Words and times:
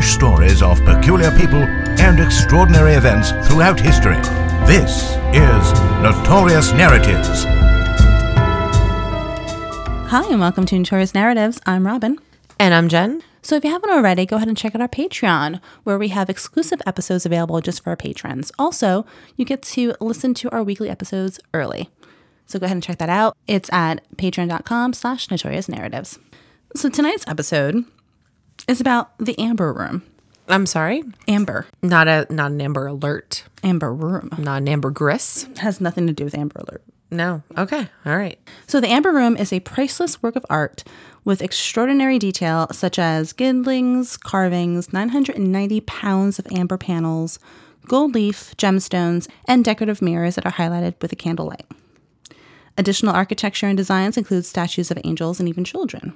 strange 0.00 0.12
stories 0.12 0.62
of 0.62 0.78
peculiar 0.84 1.30
people 1.32 1.62
and 2.00 2.20
extraordinary 2.20 2.94
events 2.94 3.30
throughout 3.46 3.78
history. 3.78 4.16
This 4.66 5.16
is 5.34 5.72
Notorious 6.00 6.72
Narratives. 6.72 7.44
Hi, 10.10 10.26
and 10.28 10.40
welcome 10.40 10.66
to 10.66 10.78
Notorious 10.78 11.14
Narratives. 11.14 11.60
I'm 11.66 11.86
Robin. 11.86 12.18
And 12.58 12.74
I'm 12.74 12.88
Jen. 12.88 13.22
So, 13.42 13.56
if 13.56 13.64
you 13.64 13.70
haven't 13.70 13.90
already, 13.90 14.26
go 14.26 14.36
ahead 14.36 14.48
and 14.48 14.56
check 14.56 14.74
out 14.74 14.82
our 14.82 14.88
Patreon, 14.88 15.60
where 15.84 15.98
we 15.98 16.08
have 16.08 16.28
exclusive 16.28 16.82
episodes 16.86 17.24
available 17.24 17.60
just 17.60 17.82
for 17.82 17.90
our 17.90 17.96
patrons. 17.96 18.52
Also, 18.58 19.06
you 19.36 19.44
get 19.46 19.62
to 19.62 19.94
listen 20.00 20.34
to 20.34 20.50
our 20.50 20.62
weekly 20.62 20.90
episodes 20.90 21.40
early. 21.54 21.88
So, 22.46 22.58
go 22.58 22.66
ahead 22.66 22.76
and 22.76 22.82
check 22.82 22.98
that 22.98 23.08
out. 23.08 23.36
It's 23.46 23.72
at 23.72 24.00
patreon.com 24.16 24.92
slash 24.92 25.30
notorious 25.30 25.68
narratives. 25.68 26.18
So, 26.76 26.90
tonight's 26.90 27.26
episode 27.26 27.84
is 28.68 28.80
about 28.80 29.16
the 29.18 29.38
Amber 29.38 29.72
Room. 29.72 30.02
I'm 30.48 30.66
sorry. 30.66 31.04
Amber. 31.28 31.66
Not 31.82 32.08
a 32.08 32.26
not 32.30 32.50
an 32.50 32.60
Amber 32.60 32.86
Alert. 32.86 33.44
Amber 33.62 33.94
Room. 33.94 34.30
Not 34.38 34.62
an 34.62 34.68
ambergris. 34.68 35.46
Has 35.58 35.80
nothing 35.80 36.06
to 36.06 36.12
do 36.12 36.24
with 36.24 36.34
Amber 36.34 36.60
Alert. 36.60 36.82
No. 37.10 37.42
Okay. 37.58 37.88
All 38.06 38.16
right. 38.16 38.38
So, 38.66 38.80
the 38.80 38.88
Amber 38.88 39.12
Room 39.12 39.36
is 39.36 39.52
a 39.52 39.60
priceless 39.60 40.22
work 40.22 40.36
of 40.36 40.46
art 40.48 40.84
with 41.24 41.42
extraordinary 41.42 42.18
detail, 42.18 42.68
such 42.72 42.98
as 42.98 43.32
gildings, 43.32 44.16
carvings, 44.16 44.92
990 44.92 45.80
pounds 45.82 46.38
of 46.38 46.46
amber 46.52 46.78
panels, 46.78 47.38
gold 47.86 48.14
leaf, 48.14 48.54
gemstones, 48.56 49.28
and 49.46 49.64
decorative 49.64 50.00
mirrors 50.00 50.36
that 50.36 50.46
are 50.46 50.52
highlighted 50.52 50.94
with 51.02 51.12
a 51.12 51.16
candlelight. 51.16 51.66
Additional 52.78 53.14
architecture 53.14 53.66
and 53.66 53.76
designs 53.76 54.16
include 54.16 54.46
statues 54.46 54.90
of 54.90 54.98
angels 55.04 55.40
and 55.40 55.48
even 55.48 55.64
children. 55.64 56.14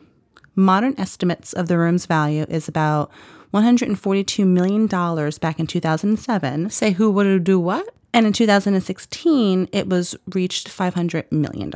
Modern 0.57 0.95
estimates 0.99 1.52
of 1.52 1.69
the 1.69 1.79
room's 1.79 2.07
value 2.07 2.47
is 2.49 2.69
about 2.69 3.10
$142 3.52 4.47
million 4.47 4.87
back 4.87 5.60
in 5.60 5.66
2007. 5.66 6.71
Say 6.71 6.93
who 6.93 7.10
would 7.10 7.45
do 7.45 7.59
what? 7.59 7.95
And 8.13 8.27
in 8.27 8.33
2016, 8.33 9.69
it 9.73 9.88
was 9.88 10.16
reached 10.32 10.69
$500 10.69 11.30
million. 11.32 11.73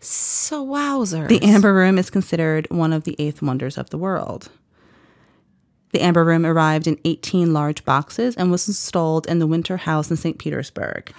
So 0.00 0.66
wowzers. 0.66 1.28
The 1.28 1.42
Amber 1.42 1.74
Room 1.74 1.98
is 1.98 2.10
considered 2.10 2.66
one 2.70 2.92
of 2.92 3.04
the 3.04 3.16
eighth 3.18 3.42
wonders 3.42 3.78
of 3.78 3.90
the 3.90 3.98
world. 3.98 4.50
The 5.92 6.02
Amber 6.02 6.24
Room 6.24 6.44
arrived 6.44 6.86
in 6.86 6.98
18 7.04 7.52
large 7.52 7.84
boxes 7.84 8.34
and 8.36 8.50
was 8.50 8.66
installed 8.66 9.26
in 9.26 9.38
the 9.38 9.46
Winter 9.46 9.76
House 9.76 10.10
in 10.10 10.16
St. 10.16 10.38
Petersburg. 10.38 11.12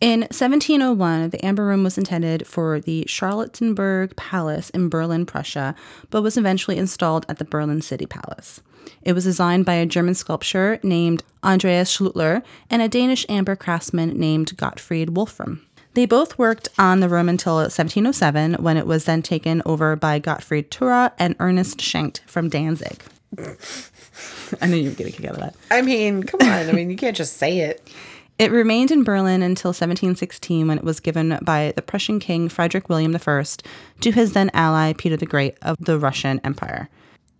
In 0.00 0.20
1701, 0.20 1.28
the 1.28 1.44
Amber 1.44 1.66
Room 1.66 1.84
was 1.84 1.98
intended 1.98 2.46
for 2.46 2.80
the 2.80 3.04
Charlottenburg 3.06 4.16
Palace 4.16 4.70
in 4.70 4.88
Berlin, 4.88 5.26
Prussia, 5.26 5.74
but 6.08 6.22
was 6.22 6.38
eventually 6.38 6.78
installed 6.78 7.26
at 7.28 7.36
the 7.36 7.44
Berlin 7.44 7.82
City 7.82 8.06
Palace. 8.06 8.62
It 9.02 9.12
was 9.12 9.24
designed 9.24 9.66
by 9.66 9.74
a 9.74 9.84
German 9.84 10.14
sculptor 10.14 10.80
named 10.82 11.22
Andreas 11.44 11.94
Schlüter 11.94 12.42
and 12.70 12.80
a 12.80 12.88
Danish 12.88 13.26
amber 13.28 13.54
craftsman 13.56 14.18
named 14.18 14.56
Gottfried 14.56 15.10
Wolfram. 15.10 15.66
They 15.92 16.06
both 16.06 16.38
worked 16.38 16.68
on 16.78 17.00
the 17.00 17.08
room 17.08 17.28
until 17.28 17.56
1707, 17.56 18.54
when 18.54 18.78
it 18.78 18.86
was 18.86 19.04
then 19.04 19.20
taken 19.20 19.60
over 19.66 19.96
by 19.96 20.18
Gottfried 20.18 20.70
Turau 20.70 21.12
and 21.18 21.36
Ernest 21.38 21.82
Schenk 21.82 22.20
from 22.26 22.48
Danzig. 22.48 23.02
I 24.62 24.66
knew 24.66 24.76
you 24.76 24.90
were 24.90 24.96
going 24.96 25.10
to 25.10 25.16
kick 25.16 25.26
out 25.26 25.34
of 25.34 25.40
that. 25.40 25.54
I 25.70 25.82
mean, 25.82 26.22
come 26.22 26.40
on. 26.40 26.68
I 26.68 26.72
mean, 26.72 26.88
you 26.88 26.96
can't 26.96 27.16
just 27.16 27.36
say 27.36 27.58
it. 27.58 27.86
It 28.40 28.52
remained 28.52 28.90
in 28.90 29.04
Berlin 29.04 29.42
until 29.42 29.68
1716 29.68 30.66
when 30.66 30.78
it 30.78 30.82
was 30.82 30.98
given 30.98 31.38
by 31.42 31.74
the 31.76 31.82
Prussian 31.82 32.18
king 32.18 32.48
Frederick 32.48 32.88
William 32.88 33.14
I 33.14 33.44
to 34.00 34.12
his 34.12 34.32
then 34.32 34.50
ally 34.54 34.94
Peter 34.94 35.18
the 35.18 35.26
Great 35.26 35.58
of 35.60 35.76
the 35.78 35.98
Russian 35.98 36.40
Empire. 36.42 36.88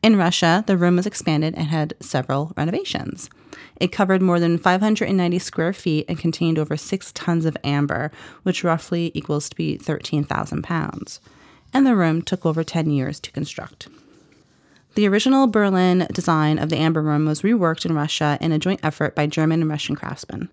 In 0.03 0.17
Russia, 0.17 0.62
the 0.67 0.77
room 0.77 0.97
was 0.97 1.06
expanded 1.06 1.55
and 1.55 1.69
had 1.69 1.94
several 2.00 2.53
renovations. 2.55 3.31
It 3.77 3.93
covered 3.93 4.21
more 4.21 4.38
than 4.38 4.59
590 4.59 5.38
square 5.38 5.72
feet 5.72 6.05
and 6.06 6.19
contained 6.19 6.59
over 6.59 6.77
six 6.77 7.12
tons 7.12 7.47
of 7.47 7.56
amber, 7.65 8.12
which 8.43 8.62
roughly 8.62 9.11
equals 9.15 9.49
to 9.49 9.56
be 9.56 9.78
13,000 9.78 10.62
pounds. 10.62 11.19
And 11.72 11.87
the 11.87 11.97
room 11.97 12.21
took 12.21 12.44
over 12.44 12.62
10 12.62 12.91
years 12.91 13.21
to 13.21 13.32
construct. 13.32 13.88
The 14.97 15.09
original 15.09 15.47
Berlin 15.47 16.09
design 16.12 16.59
of 16.59 16.69
the 16.69 16.77
Amber 16.77 17.00
Room 17.00 17.25
was 17.25 17.41
reworked 17.41 17.87
in 17.87 17.94
Russia 17.94 18.37
in 18.41 18.53
a 18.53 18.59
joint 18.59 18.81
effort 18.82 19.15
by 19.15 19.27
German 19.27 19.62
and 19.62 19.71
Russian 19.71 19.94
craftsmen. 19.94 20.50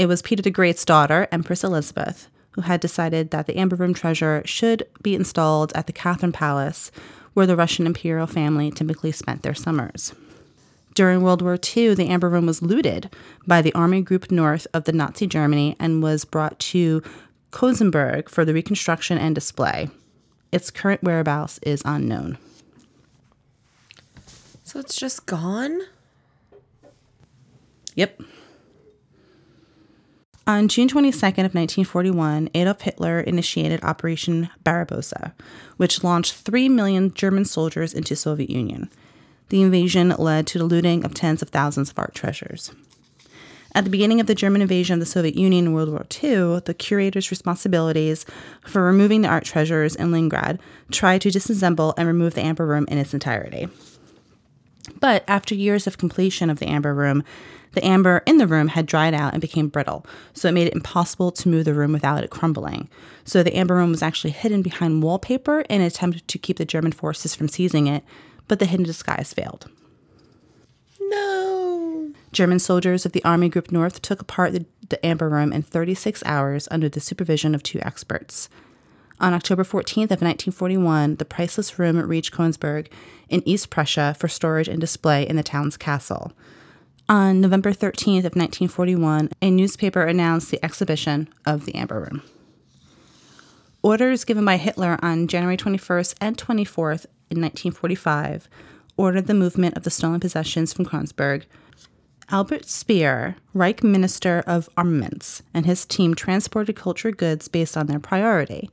It 0.00 0.08
was 0.08 0.22
Peter 0.22 0.40
the 0.40 0.50
Great's 0.50 0.86
daughter, 0.86 1.28
Empress 1.30 1.62
Elizabeth, 1.62 2.28
who 2.52 2.62
had 2.62 2.80
decided 2.80 3.32
that 3.32 3.46
the 3.46 3.58
Amber 3.58 3.76
Room 3.76 3.92
treasure 3.92 4.40
should 4.46 4.88
be 5.02 5.14
installed 5.14 5.72
at 5.74 5.86
the 5.86 5.92
Catherine 5.92 6.32
Palace, 6.32 6.90
where 7.34 7.46
the 7.46 7.54
Russian 7.54 7.84
imperial 7.84 8.26
family 8.26 8.70
typically 8.70 9.12
spent 9.12 9.42
their 9.42 9.52
summers. 9.52 10.14
During 10.94 11.20
World 11.20 11.42
War 11.42 11.58
II, 11.76 11.92
the 11.92 12.08
Amber 12.08 12.30
Room 12.30 12.46
was 12.46 12.62
looted 12.62 13.14
by 13.46 13.60
the 13.60 13.74
Army 13.74 14.00
Group 14.00 14.30
North 14.30 14.66
of 14.72 14.84
the 14.84 14.92
Nazi 14.92 15.26
Germany 15.26 15.76
and 15.78 16.02
was 16.02 16.24
brought 16.24 16.58
to 16.60 17.02
Königsberg 17.52 18.30
for 18.30 18.46
the 18.46 18.54
reconstruction 18.54 19.18
and 19.18 19.34
display. 19.34 19.90
Its 20.50 20.70
current 20.70 21.02
whereabouts 21.02 21.60
is 21.60 21.82
unknown. 21.84 22.38
So 24.64 24.80
it's 24.80 24.96
just 24.96 25.26
gone? 25.26 25.82
Yep. 27.96 28.22
On 30.50 30.66
June 30.66 30.88
22nd 30.88 31.46
of 31.46 31.54
1941, 31.54 32.50
Adolf 32.54 32.80
Hitler 32.80 33.20
initiated 33.20 33.84
Operation 33.84 34.50
Barbarossa, 34.64 35.32
which 35.76 36.02
launched 36.02 36.34
3 36.34 36.68
million 36.68 37.14
German 37.14 37.44
soldiers 37.44 37.94
into 37.94 38.16
Soviet 38.16 38.50
Union. 38.50 38.90
The 39.50 39.62
invasion 39.62 40.08
led 40.18 40.48
to 40.48 40.58
the 40.58 40.64
looting 40.64 41.04
of 41.04 41.14
tens 41.14 41.40
of 41.40 41.50
thousands 41.50 41.92
of 41.92 42.00
art 42.00 42.16
treasures. 42.16 42.72
At 43.76 43.84
the 43.84 43.90
beginning 43.90 44.18
of 44.18 44.26
the 44.26 44.34
German 44.34 44.60
invasion 44.60 44.94
of 44.94 44.98
the 44.98 45.06
Soviet 45.06 45.36
Union 45.36 45.66
in 45.66 45.72
World 45.72 45.90
War 45.90 46.04
II, 46.20 46.62
the 46.64 46.74
curator's 46.76 47.30
responsibilities 47.30 48.26
for 48.66 48.82
removing 48.82 49.20
the 49.20 49.28
art 49.28 49.44
treasures 49.44 49.94
in 49.94 50.10
Leningrad 50.10 50.58
tried 50.90 51.20
to 51.20 51.30
disassemble 51.30 51.94
and 51.96 52.08
remove 52.08 52.34
the 52.34 52.42
Amber 52.42 52.66
Room 52.66 52.86
in 52.88 52.98
its 52.98 53.14
entirety. 53.14 53.68
But 54.98 55.22
after 55.28 55.54
years 55.54 55.86
of 55.86 55.98
completion 55.98 56.50
of 56.50 56.58
the 56.58 56.66
Amber 56.66 56.92
Room, 56.92 57.22
the 57.72 57.84
amber 57.84 58.22
in 58.26 58.38
the 58.38 58.46
room 58.46 58.68
had 58.68 58.86
dried 58.86 59.14
out 59.14 59.32
and 59.32 59.40
became 59.40 59.68
brittle, 59.68 60.04
so 60.32 60.48
it 60.48 60.52
made 60.52 60.66
it 60.66 60.74
impossible 60.74 61.30
to 61.32 61.48
move 61.48 61.64
the 61.64 61.74
room 61.74 61.92
without 61.92 62.24
it 62.24 62.30
crumbling. 62.30 62.88
So 63.24 63.42
the 63.42 63.56
amber 63.56 63.76
room 63.76 63.90
was 63.90 64.02
actually 64.02 64.30
hidden 64.30 64.62
behind 64.62 65.02
wallpaper 65.02 65.60
in 65.62 65.80
an 65.80 65.86
attempt 65.86 66.26
to 66.26 66.38
keep 66.38 66.56
the 66.56 66.64
German 66.64 66.92
forces 66.92 67.34
from 67.34 67.48
seizing 67.48 67.86
it, 67.86 68.02
but 68.48 68.58
the 68.58 68.66
hidden 68.66 68.86
disguise 68.86 69.32
failed. 69.32 69.70
No. 71.00 72.12
German 72.32 72.58
soldiers 72.58 73.06
of 73.06 73.12
the 73.12 73.24
Army 73.24 73.48
Group 73.48 73.72
North 73.72 74.02
took 74.02 74.20
apart 74.20 74.52
the, 74.52 74.64
the 74.88 75.04
amber 75.04 75.28
room 75.28 75.52
in 75.52 75.62
36 75.62 76.22
hours 76.24 76.68
under 76.70 76.88
the 76.88 77.00
supervision 77.00 77.54
of 77.54 77.62
two 77.62 77.80
experts. 77.82 78.48
On 79.20 79.34
October 79.34 79.64
14th 79.64 80.04
of 80.04 80.22
1941, 80.22 81.16
the 81.16 81.24
priceless 81.24 81.78
room 81.78 81.98
reached 81.98 82.32
Königsberg 82.32 82.86
in 83.28 83.46
East 83.46 83.68
Prussia 83.68 84.16
for 84.18 84.28
storage 84.28 84.68
and 84.68 84.80
display 84.80 85.28
in 85.28 85.36
the 85.36 85.42
town's 85.42 85.76
castle. 85.76 86.32
On 87.10 87.40
November 87.40 87.72
13th 87.72 88.18
of 88.18 88.36
1941, 88.36 89.30
a 89.42 89.50
newspaper 89.50 90.02
announced 90.02 90.52
the 90.52 90.64
exhibition 90.64 91.28
of 91.44 91.64
the 91.64 91.74
Amber 91.74 91.98
Room. 91.98 92.22
Orders 93.82 94.22
given 94.22 94.44
by 94.44 94.58
Hitler 94.58 94.96
on 95.02 95.26
January 95.26 95.56
21st 95.56 96.14
and 96.20 96.38
24th 96.38 97.06
in 97.28 97.40
1945 97.40 98.48
ordered 98.96 99.26
the 99.26 99.34
movement 99.34 99.76
of 99.76 99.82
the 99.82 99.90
stolen 99.90 100.20
possessions 100.20 100.72
from 100.72 100.86
Königsberg. 100.86 101.46
Albert 102.28 102.66
Speer, 102.66 103.34
Reich 103.54 103.82
Minister 103.82 104.44
of 104.46 104.68
Armaments, 104.76 105.42
and 105.52 105.66
his 105.66 105.84
team 105.84 106.14
transported 106.14 106.76
cultural 106.76 107.12
goods 107.12 107.48
based 107.48 107.76
on 107.76 107.88
their 107.88 107.98
priority. 107.98 108.70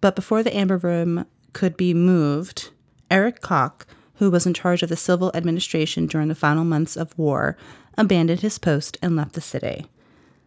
But 0.00 0.16
before 0.16 0.42
the 0.42 0.56
Amber 0.56 0.78
Room 0.78 1.26
could 1.52 1.76
be 1.76 1.94
moved, 1.94 2.70
Erich 3.08 3.40
Koch, 3.40 3.86
who 4.18 4.30
was 4.30 4.46
in 4.46 4.54
charge 4.54 4.82
of 4.82 4.88
the 4.88 4.96
civil 4.96 5.30
administration 5.34 6.06
during 6.06 6.28
the 6.28 6.34
final 6.34 6.64
months 6.64 6.96
of 6.96 7.16
war, 7.18 7.56
abandoned 7.96 8.40
his 8.40 8.58
post 8.58 8.98
and 9.02 9.16
left 9.16 9.32
the 9.32 9.40
city. 9.40 9.86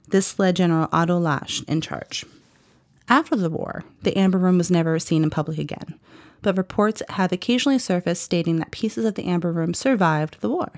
This 0.08 0.38
led 0.38 0.58
General 0.58 0.90
Otto 0.92 1.18
Lasch 1.18 1.64
in 1.64 1.82
charge. 1.82 2.26
After 3.08 3.36
the 3.36 3.50
war, 3.50 3.84
the 4.04 4.18
Amber 4.18 4.38
Room 4.38 4.58
was 4.58 4.72
never 4.72 5.00
seen 5.00 5.24
in 5.24 5.30
public 5.30 5.58
again, 5.58 6.00
but 6.42 6.58
reports 6.58 7.02
have 7.10 7.32
occasionally 7.32 7.80
surfaced 7.80 8.24
stating 8.24 8.58
that 8.58 8.72
pieces 8.72 9.06
of 9.06 9.16
the 9.16 9.26
Amber 9.26 9.52
Room 9.52 9.74
survived 9.74 10.40
the 10.42 10.50
war. 10.50 10.72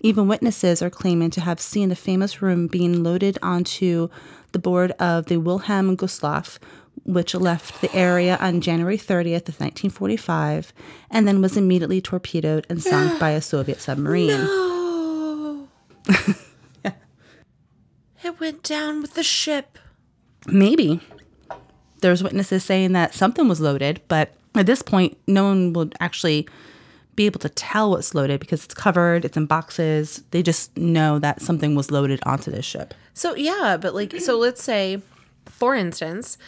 Even 0.00 0.28
witnesses 0.28 0.80
are 0.80 0.90
claiming 0.90 1.30
to 1.30 1.40
have 1.40 1.60
seen 1.60 1.88
the 1.88 1.96
famous 1.96 2.40
room 2.40 2.68
being 2.68 3.02
loaded 3.02 3.36
onto 3.42 4.08
the 4.52 4.58
board 4.58 4.92
of 4.92 5.26
the 5.26 5.38
Wilhelm 5.38 5.96
Gustloff, 5.96 6.58
which 7.04 7.34
left 7.34 7.80
the 7.80 7.94
area 7.94 8.36
on 8.40 8.60
January 8.60 8.98
30th 8.98 9.48
of 9.48 9.60
1945 9.60 10.72
and 11.10 11.26
then 11.26 11.42
was 11.42 11.56
immediately 11.56 12.00
torpedoed 12.00 12.66
and 12.68 12.82
sunk 12.82 13.18
by 13.18 13.30
a 13.30 13.40
Soviet 13.40 13.80
submarine. 13.80 14.46
No. 15.28 15.68
It 18.24 18.40
went 18.40 18.62
down 18.62 19.00
with 19.00 19.14
the 19.14 19.22
ship. 19.22 19.78
Maybe. 20.46 21.00
There's 22.00 22.22
witnesses 22.22 22.64
saying 22.64 22.92
that 22.92 23.14
something 23.14 23.48
was 23.48 23.60
loaded, 23.60 24.00
but 24.08 24.34
at 24.54 24.66
this 24.66 24.82
point, 24.82 25.16
no 25.26 25.44
one 25.44 25.72
would 25.72 25.94
actually 26.00 26.48
be 27.14 27.26
able 27.26 27.40
to 27.40 27.48
tell 27.48 27.90
what's 27.90 28.14
loaded 28.14 28.38
because 28.38 28.64
it's 28.64 28.74
covered, 28.74 29.24
it's 29.24 29.36
in 29.36 29.46
boxes. 29.46 30.22
They 30.30 30.42
just 30.42 30.76
know 30.76 31.18
that 31.18 31.42
something 31.42 31.74
was 31.74 31.90
loaded 31.90 32.20
onto 32.24 32.50
this 32.50 32.64
ship. 32.64 32.94
So 33.14 33.34
yeah, 33.34 33.76
but 33.80 33.94
like 33.94 34.20
so 34.20 34.38
let's 34.38 34.62
say 34.62 35.02
for 35.46 35.74
instance 35.74 36.38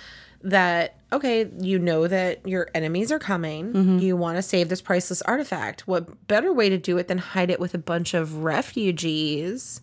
that 0.42 0.96
okay, 1.12 1.50
you 1.58 1.78
know 1.78 2.06
that 2.06 2.46
your 2.46 2.68
enemies 2.74 3.10
are 3.10 3.18
coming. 3.18 3.72
Mm-hmm. 3.72 3.98
You 3.98 4.16
want 4.16 4.36
to 4.36 4.42
save 4.42 4.68
this 4.68 4.80
priceless 4.80 5.22
artifact. 5.22 5.86
What 5.88 6.28
better 6.28 6.52
way 6.52 6.68
to 6.68 6.78
do 6.78 6.98
it 6.98 7.08
than 7.08 7.18
hide 7.18 7.50
it 7.50 7.58
with 7.58 7.74
a 7.74 7.78
bunch 7.78 8.14
of 8.14 8.44
refugees 8.44 9.80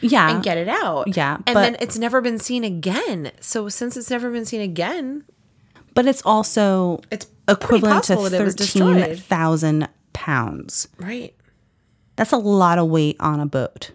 Yeah. 0.00 0.30
and 0.34 0.42
get 0.42 0.56
it 0.58 0.68
out? 0.68 1.14
Yeah, 1.16 1.34
And 1.46 1.54
but- 1.54 1.60
then 1.62 1.76
it's 1.80 1.98
never 1.98 2.20
been 2.20 2.38
seen 2.38 2.64
again. 2.64 3.30
So 3.40 3.68
since 3.68 3.96
it's 3.96 4.10
never 4.10 4.30
been 4.30 4.44
seen 4.46 4.60
again, 4.62 5.24
but 5.94 6.06
it's 6.06 6.22
also 6.24 7.00
it's 7.10 7.26
equivalent 7.48 8.04
to 8.04 8.14
possible 8.14 8.30
that 8.30 8.40
it 8.40 8.44
was 8.44 8.54
destroyed. 8.54 8.96
13,000 8.96 9.88
pounds. 10.14 10.88
Right. 10.98 11.34
That's 12.16 12.32
a 12.32 12.36
lot 12.38 12.78
of 12.78 12.88
weight 12.88 13.16
on 13.20 13.38
a 13.40 13.46
boat. 13.46 13.90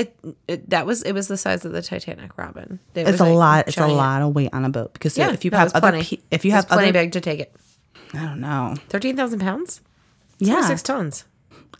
It, 0.00 0.16
it 0.48 0.70
that 0.70 0.86
was 0.86 1.02
it 1.02 1.12
was 1.12 1.28
the 1.28 1.36
size 1.36 1.64
of 1.64 1.72
the 1.72 1.82
Titanic, 1.82 2.36
Robin. 2.38 2.78
It 2.94 3.00
It's 3.02 3.12
was 3.12 3.20
a 3.20 3.24
like 3.24 3.34
lot. 3.34 3.68
It's 3.68 3.76
a 3.76 3.86
lot 3.86 4.22
of 4.22 4.34
weight 4.34 4.50
on 4.52 4.64
a 4.64 4.70
boat 4.70 4.92
because 4.92 5.16
Yeah, 5.18 5.32
if 5.32 5.44
you 5.44 5.50
have 5.52 5.72
other, 5.74 6.02
pe- 6.02 6.18
if 6.30 6.44
you 6.44 6.52
have 6.52 6.66
plenty 6.68 6.84
other, 6.90 6.92
big 6.92 7.12
to 7.12 7.20
take 7.20 7.40
it. 7.40 7.54
I 8.14 8.24
don't 8.24 8.40
know. 8.40 8.74
Thirteen 8.88 9.16
thousand 9.16 9.40
pounds. 9.40 9.80
Yeah, 10.38 10.62
six 10.66 10.82
tons. 10.82 11.24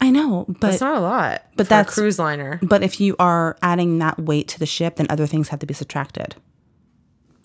I 0.02 0.10
know, 0.10 0.46
but 0.60 0.72
it's 0.72 0.80
not 0.80 0.96
a 0.96 1.00
lot. 1.00 1.44
but 1.56 1.68
that's- 1.68 1.94
cruise 1.94 2.18
liner. 2.18 2.58
But 2.62 2.82
if 2.82 3.00
you 3.00 3.16
are 3.18 3.56
adding 3.62 3.98
that 3.98 4.18
weight 4.18 4.48
to 4.48 4.58
the 4.58 4.66
ship, 4.66 4.96
then 4.96 5.06
other 5.10 5.26
things 5.26 5.48
have 5.48 5.60
to 5.60 5.66
be 5.66 5.74
subtracted. 5.74 6.36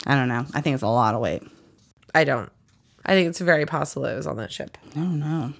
I 0.06 0.14
don't 0.14 0.28
know. 0.28 0.46
I 0.54 0.60
think 0.60 0.74
it's 0.74 0.82
a 0.82 0.88
lot 0.88 1.14
of 1.14 1.20
weight. 1.20 1.42
I 2.14 2.24
don't. 2.24 2.50
I 3.04 3.12
think 3.14 3.28
it's 3.28 3.40
very 3.40 3.66
possible 3.66 4.04
it 4.06 4.16
was 4.16 4.26
on 4.26 4.36
that 4.38 4.52
ship. 4.52 4.76
I 4.92 4.98
don't 5.00 5.20
know. 5.20 5.52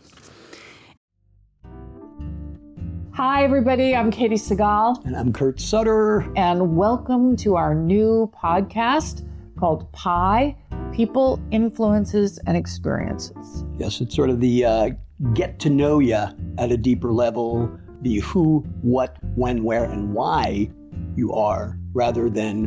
Hi, 3.17 3.45
everybody. 3.45 3.97
I'm 3.97 4.11
Katey 4.11 4.35
Sagal, 4.35 5.03
And 5.07 5.17
I'm 5.17 5.33
Kurt 5.33 5.59
Sutter. 5.59 6.31
and 6.37 6.77
welcome 6.77 7.35
to 7.37 7.57
our 7.57 7.75
new 7.75 8.31
podcast 8.37 9.27
called 9.59 9.91
Pi 9.93 10.55
People, 10.93 11.41
Influences, 11.51 12.39
and 12.47 12.59
Experiences. 12.59 13.65
Yes, 13.79 14.03
it's 14.03 14.15
sort 14.15 14.29
of 14.29 14.41
the 14.41 14.67
uh, 14.67 14.91
get 15.33 15.59
to 15.61 15.71
know 15.71 15.99
you 15.99 16.27
at 16.59 16.71
a 16.71 16.77
deeper 16.77 17.11
level, 17.11 17.75
the 18.03 18.19
who, 18.21 18.59
what, 18.83 19.17
when, 19.35 19.65
where, 19.65 19.85
and 19.85 20.13
why 20.13 20.71
you 21.15 21.33
are, 21.33 21.79
rather 21.95 22.29
than 22.29 22.67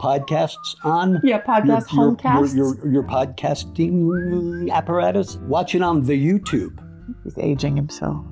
podcasts 0.00 0.76
on. 0.84 1.20
Yeah, 1.22 1.40
podcast, 1.42 1.92
your, 1.92 2.16
homecasts. 2.16 2.56
Your, 2.56 2.76
your, 2.76 2.92
your 2.92 3.02
podcasting 3.02 4.70
apparatus. 4.70 5.36
Watch 5.36 5.74
it 5.74 5.82
on 5.82 6.02
the 6.04 6.12
YouTube. 6.12 6.82
He's 7.24 7.38
aging 7.38 7.76
himself. 7.76 8.24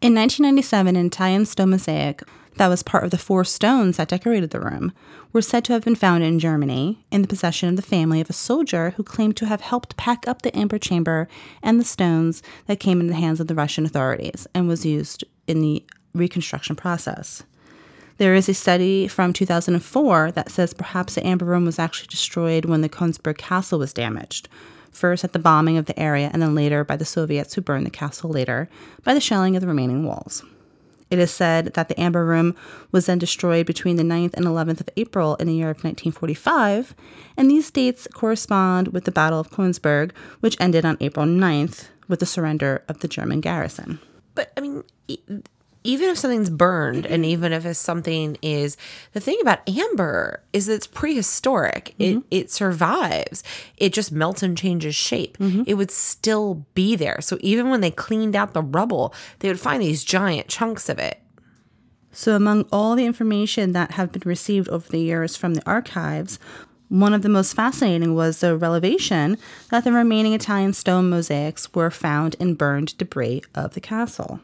In 0.00 0.14
1997, 0.14 0.96
an 0.96 1.06
Italian 1.06 1.46
stone 1.46 1.70
mosaic 1.70 2.22
that 2.56 2.68
was 2.68 2.82
part 2.82 3.04
of 3.04 3.10
the 3.10 3.18
four 3.18 3.42
stones 3.42 3.96
that 3.96 4.08
decorated 4.08 4.50
the 4.50 4.60
room 4.60 4.92
were 5.32 5.42
said 5.42 5.64
to 5.64 5.72
have 5.72 5.82
been 5.82 5.94
found 5.94 6.22
in 6.22 6.38
Germany 6.38 7.04
in 7.10 7.22
the 7.22 7.28
possession 7.28 7.68
of 7.68 7.76
the 7.76 7.82
family 7.82 8.20
of 8.20 8.30
a 8.30 8.34
soldier 8.34 8.90
who 8.90 9.02
claimed 9.02 9.36
to 9.38 9.46
have 9.46 9.62
helped 9.62 9.96
pack 9.96 10.28
up 10.28 10.42
the 10.42 10.56
amber 10.56 10.78
chamber 10.78 11.26
and 11.62 11.80
the 11.80 11.84
stones 11.84 12.42
that 12.66 12.80
came 12.80 13.00
in 13.00 13.06
the 13.06 13.14
hands 13.14 13.40
of 13.40 13.46
the 13.46 13.54
Russian 13.54 13.84
authorities 13.84 14.46
and 14.54 14.68
was 14.68 14.86
used 14.86 15.24
in 15.46 15.60
the 15.60 15.84
reconstruction 16.14 16.76
process. 16.76 17.42
There 18.16 18.34
is 18.34 18.48
a 18.48 18.54
study 18.54 19.08
from 19.08 19.32
2004 19.32 20.30
that 20.32 20.50
says 20.50 20.72
perhaps 20.72 21.16
the 21.16 21.26
Amber 21.26 21.44
Room 21.44 21.64
was 21.64 21.80
actually 21.80 22.06
destroyed 22.06 22.64
when 22.64 22.80
the 22.80 22.88
Königsberg 22.88 23.38
Castle 23.38 23.80
was 23.80 23.92
damaged. 23.92 24.48
First 24.92 25.24
at 25.24 25.32
the 25.32 25.40
bombing 25.40 25.76
of 25.76 25.86
the 25.86 25.98
area, 25.98 26.30
and 26.32 26.40
then 26.40 26.54
later 26.54 26.84
by 26.84 26.96
the 26.96 27.04
Soviets 27.04 27.54
who 27.54 27.60
burned 27.60 27.84
the 27.84 27.90
castle 27.90 28.30
later 28.30 28.68
by 29.02 29.14
the 29.14 29.20
shelling 29.20 29.56
of 29.56 29.60
the 29.60 29.66
remaining 29.66 30.04
walls. 30.04 30.44
It 31.10 31.18
is 31.18 31.32
said 31.32 31.74
that 31.74 31.88
the 31.88 32.00
Amber 32.00 32.24
Room 32.24 32.54
was 32.92 33.06
then 33.06 33.18
destroyed 33.18 33.66
between 33.66 33.96
the 33.96 34.02
9th 34.02 34.34
and 34.34 34.46
11th 34.46 34.80
of 34.80 34.88
April 34.96 35.34
in 35.36 35.48
the 35.48 35.54
year 35.54 35.70
of 35.70 35.84
1945, 35.84 36.94
and 37.36 37.50
these 37.50 37.70
dates 37.70 38.06
correspond 38.12 38.88
with 38.88 39.04
the 39.04 39.12
Battle 39.12 39.40
of 39.40 39.50
Königsberg, 39.50 40.12
which 40.40 40.56
ended 40.60 40.84
on 40.84 40.96
April 41.00 41.26
9th 41.26 41.88
with 42.08 42.20
the 42.20 42.26
surrender 42.26 42.84
of 42.88 43.00
the 43.00 43.08
German 43.08 43.40
garrison. 43.40 43.98
But 44.34 44.52
I 44.56 44.60
mean, 44.60 44.84
even 45.84 46.08
if 46.08 46.18
something's 46.18 46.50
burned, 46.50 47.04
and 47.06 47.24
even 47.24 47.52
if 47.52 47.76
something 47.76 48.36
is 48.42 48.76
the 49.12 49.20
thing 49.20 49.38
about 49.42 49.68
amber 49.68 50.42
is 50.52 50.66
that 50.66 50.74
it's 50.74 50.86
prehistoric. 50.86 51.94
It 51.98 52.16
mm-hmm. 52.16 52.26
it 52.30 52.50
survives. 52.50 53.44
It 53.76 53.92
just 53.92 54.10
melts 54.10 54.42
and 54.42 54.56
changes 54.56 54.94
shape. 54.94 55.36
Mm-hmm. 55.38 55.64
It 55.66 55.74
would 55.74 55.90
still 55.90 56.66
be 56.74 56.96
there. 56.96 57.20
So 57.20 57.36
even 57.40 57.68
when 57.68 57.82
they 57.82 57.90
cleaned 57.90 58.34
out 58.34 58.54
the 58.54 58.62
rubble, 58.62 59.14
they 59.38 59.48
would 59.48 59.60
find 59.60 59.82
these 59.82 60.02
giant 60.02 60.48
chunks 60.48 60.88
of 60.88 60.98
it. 60.98 61.20
So, 62.12 62.36
among 62.36 62.66
all 62.70 62.94
the 62.94 63.06
information 63.06 63.72
that 63.72 63.92
have 63.92 64.12
been 64.12 64.22
received 64.24 64.68
over 64.68 64.88
the 64.88 65.00
years 65.00 65.36
from 65.36 65.54
the 65.54 65.68
archives, 65.68 66.38
one 66.88 67.12
of 67.12 67.22
the 67.22 67.28
most 67.28 67.54
fascinating 67.54 68.14
was 68.14 68.38
the 68.38 68.56
revelation 68.56 69.36
that 69.70 69.82
the 69.82 69.90
remaining 69.90 70.32
Italian 70.32 70.74
stone 70.74 71.10
mosaics 71.10 71.74
were 71.74 71.90
found 71.90 72.36
in 72.38 72.54
burned 72.54 72.96
debris 72.98 73.42
of 73.54 73.74
the 73.74 73.80
castle. 73.80 74.40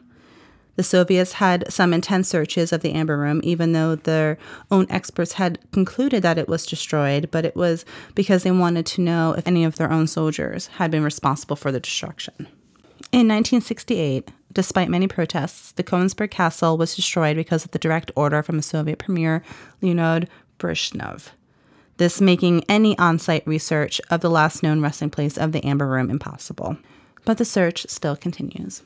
The 0.75 0.83
Soviets 0.83 1.33
had 1.33 1.71
some 1.71 1.93
intense 1.93 2.29
searches 2.29 2.71
of 2.71 2.81
the 2.81 2.93
Amber 2.93 3.17
Room, 3.17 3.41
even 3.43 3.73
though 3.73 3.95
their 3.95 4.37
own 4.71 4.87
experts 4.89 5.33
had 5.33 5.59
concluded 5.71 6.23
that 6.23 6.37
it 6.37 6.47
was 6.47 6.65
destroyed, 6.65 7.29
but 7.29 7.45
it 7.45 7.55
was 7.55 7.83
because 8.15 8.43
they 8.43 8.51
wanted 8.51 8.85
to 8.87 9.01
know 9.01 9.33
if 9.37 9.47
any 9.47 9.63
of 9.65 9.75
their 9.75 9.91
own 9.91 10.07
soldiers 10.07 10.67
had 10.67 10.89
been 10.89 11.03
responsible 11.03 11.55
for 11.55 11.71
the 11.71 11.79
destruction. 11.79 12.47
In 13.11 13.27
1968, 13.27 14.31
despite 14.53 14.89
many 14.89 15.07
protests, 15.07 15.73
the 15.73 15.83
Königsberg 15.83 16.31
Castle 16.31 16.77
was 16.77 16.95
destroyed 16.95 17.35
because 17.35 17.65
of 17.65 17.71
the 17.71 17.79
direct 17.79 18.09
order 18.15 18.41
from 18.41 18.55
the 18.55 18.63
Soviet 18.63 18.99
Premier 18.99 19.43
Leonid 19.81 20.29
Brezhnev. 20.57 21.29
This 21.97 22.21
making 22.21 22.63
any 22.69 22.97
on 22.97 23.19
site 23.19 23.45
research 23.45 23.99
of 24.09 24.21
the 24.21 24.29
last 24.29 24.63
known 24.63 24.81
resting 24.81 25.09
place 25.09 25.37
of 25.37 25.51
the 25.51 25.63
Amber 25.65 25.87
Room 25.87 26.09
impossible. 26.09 26.77
But 27.25 27.37
the 27.37 27.45
search 27.45 27.85
still 27.89 28.15
continues. 28.15 28.81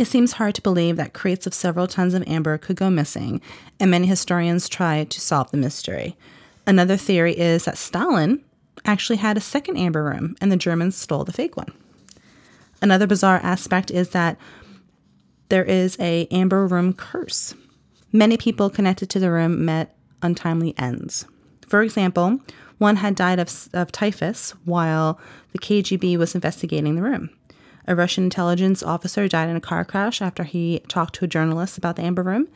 It 0.00 0.06
seems 0.06 0.32
hard 0.32 0.54
to 0.54 0.62
believe 0.62 0.96
that 0.96 1.12
crates 1.12 1.46
of 1.46 1.52
several 1.52 1.86
tons 1.86 2.14
of 2.14 2.26
amber 2.26 2.56
could 2.56 2.76
go 2.76 2.88
missing, 2.88 3.42
and 3.78 3.90
many 3.90 4.06
historians 4.06 4.66
try 4.66 5.04
to 5.04 5.20
solve 5.20 5.50
the 5.50 5.58
mystery. 5.58 6.16
Another 6.66 6.96
theory 6.96 7.38
is 7.38 7.66
that 7.66 7.76
Stalin 7.76 8.42
actually 8.86 9.18
had 9.18 9.36
a 9.36 9.42
second 9.42 9.76
amber 9.76 10.02
room 10.02 10.36
and 10.40 10.50
the 10.50 10.56
Germans 10.56 10.96
stole 10.96 11.24
the 11.24 11.34
fake 11.34 11.54
one. 11.54 11.74
Another 12.80 13.06
bizarre 13.06 13.40
aspect 13.42 13.90
is 13.90 14.08
that 14.10 14.38
there 15.50 15.64
is 15.64 15.98
a 16.00 16.26
amber 16.30 16.66
room 16.66 16.94
curse. 16.94 17.52
Many 18.10 18.38
people 18.38 18.70
connected 18.70 19.10
to 19.10 19.18
the 19.18 19.30
room 19.30 19.66
met 19.66 19.94
untimely 20.22 20.74
ends. 20.78 21.26
For 21.68 21.82
example, 21.82 22.40
one 22.78 22.96
had 22.96 23.16
died 23.16 23.38
of, 23.38 23.68
of 23.74 23.92
typhus 23.92 24.52
while 24.64 25.20
the 25.52 25.58
KGB 25.58 26.16
was 26.16 26.34
investigating 26.34 26.94
the 26.94 27.02
room. 27.02 27.28
A 27.90 27.96
Russian 27.96 28.22
intelligence 28.22 28.84
officer 28.84 29.26
died 29.26 29.48
in 29.48 29.56
a 29.56 29.60
car 29.60 29.84
crash 29.84 30.22
after 30.22 30.44
he 30.44 30.78
talked 30.86 31.16
to 31.16 31.24
a 31.24 31.28
journalist 31.28 31.76
about 31.76 31.96
the 31.96 32.02
Amber 32.02 32.22
Room. 32.22 32.46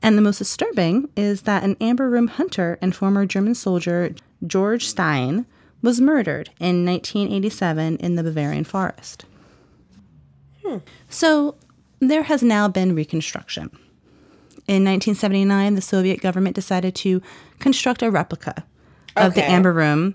And 0.00 0.16
the 0.16 0.22
most 0.22 0.38
disturbing 0.38 1.08
is 1.16 1.42
that 1.42 1.64
an 1.64 1.76
Amber 1.80 2.08
Room 2.08 2.28
hunter 2.28 2.78
and 2.80 2.94
former 2.94 3.26
German 3.26 3.56
soldier 3.56 4.14
George 4.46 4.86
Stein 4.86 5.44
was 5.82 6.00
murdered 6.00 6.50
in 6.60 6.86
1987 6.86 7.96
in 7.96 8.14
the 8.14 8.22
Bavarian 8.22 8.62
forest. 8.62 9.24
Hmm. 10.64 10.76
So 11.08 11.56
there 11.98 12.22
has 12.22 12.40
now 12.44 12.68
been 12.68 12.94
reconstruction. 12.94 13.70
In 14.68 14.84
1979, 14.84 15.74
the 15.74 15.82
Soviet 15.82 16.20
government 16.20 16.54
decided 16.54 16.94
to 16.94 17.20
construct 17.58 18.02
a 18.02 18.10
replica 18.10 18.64
of 19.16 19.34
the 19.34 19.44
Amber 19.44 19.72
Room 19.72 20.14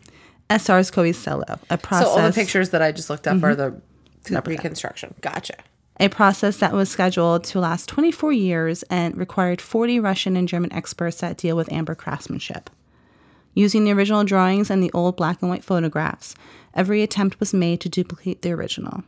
at 0.49 0.61
Tsarskoye 0.61 1.13
Selo, 1.13 1.59
a 1.69 1.77
process 1.77 2.07
So 2.07 2.13
all 2.13 2.25
the 2.25 2.33
pictures 2.33 2.69
that 2.69 2.81
I 2.81 2.93
just 2.93 3.09
looked 3.09 3.27
up 3.27 3.43
are 3.43 3.53
mm-hmm. 3.53 3.75
the 3.75 3.81
reconstruction. 4.29 5.15
Gotcha. 5.21 5.55
a 5.99 6.07
process 6.09 6.57
that 6.57 6.73
was 6.73 6.89
scheduled 6.89 7.43
to 7.45 7.59
last 7.59 7.89
24 7.89 8.31
years 8.31 8.83
and 8.83 9.17
required 9.17 9.59
40 9.61 9.99
Russian 9.99 10.37
and 10.37 10.47
German 10.47 10.71
experts 10.73 11.17
that 11.21 11.37
deal 11.37 11.55
with 11.57 11.71
amber 11.71 11.95
craftsmanship. 11.95 12.69
Using 13.53 13.83
the 13.83 13.91
original 13.91 14.23
drawings 14.23 14.69
and 14.69 14.81
the 14.81 14.91
old 14.93 15.17
black 15.17 15.41
and 15.41 15.49
white 15.49 15.63
photographs, 15.63 16.35
every 16.73 17.01
attempt 17.01 17.39
was 17.39 17.53
made 17.53 17.81
to 17.81 17.89
duplicate 17.89 18.41
the 18.41 18.51
original. 18.51 19.03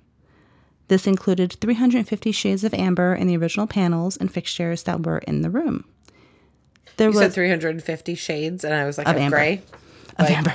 This 0.89 1.08
included 1.08 1.53
350 1.62 2.32
shades 2.34 2.63
of 2.65 2.74
amber 2.74 3.13
in 3.15 3.27
the 3.27 3.38
original 3.38 3.68
panels 3.68 4.18
and 4.18 4.30
fixtures 4.34 4.84
that 4.84 5.06
were 5.06 5.20
in 5.20 5.41
the 5.41 5.50
room. 5.50 5.86
There 6.98 7.08
You 7.08 7.13
was 7.15 7.20
said 7.20 7.34
350 7.34 8.15
shades, 8.15 8.65
and 8.65 8.74
I 8.74 8.84
was 8.86 8.98
like, 8.98 9.08
Of 9.08 9.15
of, 9.15 9.22
amber. 9.22 9.38
gray. 9.38 9.62
of 10.18 10.25
Like, 10.27 10.38
amber. 10.38 10.53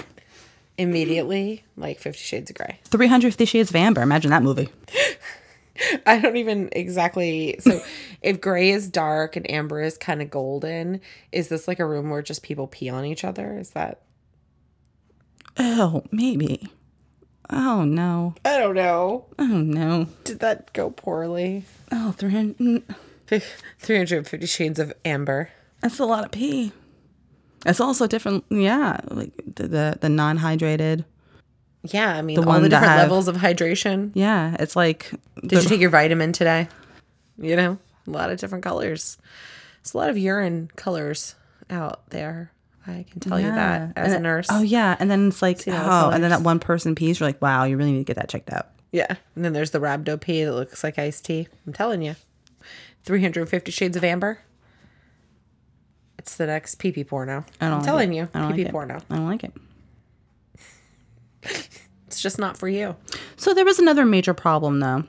Immediately, 0.78 1.64
like 1.76 1.98
50 1.98 2.22
Shades 2.22 2.50
of 2.50 2.56
Gray. 2.56 2.78
350 2.84 3.44
shades 3.46 3.70
of 3.70 3.76
amber. 3.76 4.02
Imagine 4.02 4.30
that 4.30 4.42
movie. 4.42 4.68
I 6.06 6.18
don't 6.18 6.36
even 6.36 6.68
exactly. 6.72 7.56
So, 7.60 7.80
if 8.22 8.40
gray 8.40 8.70
is 8.70 8.88
dark 8.88 9.36
and 9.36 9.50
amber 9.50 9.82
is 9.82 9.98
kind 9.98 10.22
of 10.22 10.30
golden, 10.30 11.00
is 11.32 11.48
this 11.48 11.68
like 11.68 11.78
a 11.78 11.86
room 11.86 12.10
where 12.10 12.22
just 12.22 12.42
people 12.42 12.66
pee 12.66 12.88
on 12.88 13.04
each 13.04 13.24
other? 13.24 13.58
Is 13.58 13.70
that? 13.70 14.00
Oh, 15.58 16.04
maybe. 16.10 16.68
Oh 17.50 17.84
no. 17.84 18.34
I 18.44 18.58
don't 18.58 18.74
know. 18.74 19.26
Oh 19.38 19.46
no. 19.46 20.08
Did 20.24 20.40
that 20.40 20.72
go 20.72 20.90
poorly? 20.90 21.64
Oh, 21.92 22.12
300. 22.12 22.58
Mm. 22.58 22.82
350 23.78 24.46
Shades 24.46 24.78
of 24.78 24.92
Amber. 25.04 25.50
That's 25.80 25.98
a 25.98 26.04
lot 26.04 26.24
of 26.24 26.30
pee. 26.30 26.72
It's 27.66 27.80
also 27.80 28.06
different. 28.06 28.44
Yeah, 28.50 29.00
like 29.10 29.32
the 29.56 29.68
the, 29.68 29.98
the 30.00 30.08
non-hydrated. 30.08 31.04
Yeah, 31.82 32.14
I 32.16 32.22
mean, 32.22 32.40
The 32.40 32.48
all 32.48 32.60
the 32.60 32.68
different 32.68 32.92
have- 32.92 33.02
levels 33.02 33.28
of 33.28 33.36
hydration. 33.36 34.10
Yeah, 34.14 34.56
it's 34.58 34.74
like. 34.76 35.10
Did 35.44 35.62
you 35.62 35.68
take 35.68 35.80
your 35.80 35.90
vitamin 35.90 36.32
today? 36.32 36.68
You 37.38 37.54
know, 37.56 37.78
a 38.06 38.10
lot 38.10 38.30
of 38.30 38.38
different 38.38 38.64
colors. 38.64 39.18
It's 39.80 39.92
a 39.92 39.98
lot 39.98 40.10
of 40.10 40.18
urine 40.18 40.70
colors 40.76 41.34
out 41.70 42.08
there. 42.10 42.50
I 42.88 43.04
can 43.10 43.20
tell 43.20 43.38
you 43.38 43.50
that 43.50 43.92
as 43.96 44.12
a 44.12 44.20
nurse. 44.20 44.46
Oh 44.50 44.62
yeah, 44.62 44.96
and 44.98 45.10
then 45.10 45.28
it's 45.28 45.42
like 45.42 45.58
oh, 45.66 45.70
the 45.72 46.08
and 46.14 46.22
then 46.22 46.30
that 46.30 46.42
one 46.42 46.58
person 46.60 46.94
pees. 46.94 47.20
You're 47.20 47.28
like, 47.28 47.42
wow, 47.42 47.64
you 47.64 47.76
really 47.76 47.92
need 47.92 47.98
to 47.98 48.04
get 48.04 48.16
that 48.16 48.28
checked 48.28 48.52
out. 48.52 48.68
Yeah. 48.92 49.14
And 49.34 49.44
then 49.44 49.52
there's 49.52 49.72
the 49.72 49.80
Rhabdo 49.80 50.20
P 50.20 50.44
that 50.44 50.52
looks 50.52 50.82
like 50.82 50.98
iced 50.98 51.24
tea. 51.26 51.48
I'm 51.66 51.72
telling 51.72 52.00
you. 52.02 52.14
350 53.04 53.70
Shades 53.70 53.96
of 53.96 54.02
Amber. 54.04 54.38
It's 56.26 56.36
the 56.36 56.46
next 56.48 56.74
pee 56.80 56.90
pee 56.90 57.04
porno. 57.04 57.44
I 57.60 57.68
like 57.68 57.84
telling 57.84 58.12
it. 58.12 58.16
you. 58.16 58.28
Don't 58.34 58.52
Pee 58.56 58.64
like 58.64 58.72
porno. 58.72 58.98
I 59.08 59.14
don't 59.14 59.28
like 59.28 59.44
it. 59.44 59.52
It's 62.08 62.20
just 62.20 62.36
not 62.38 62.56
for 62.56 62.68
you. 62.68 62.96
So 63.36 63.54
there 63.54 63.64
was 63.64 63.78
another 63.78 64.04
major 64.04 64.34
problem 64.34 64.80
though. 64.80 65.04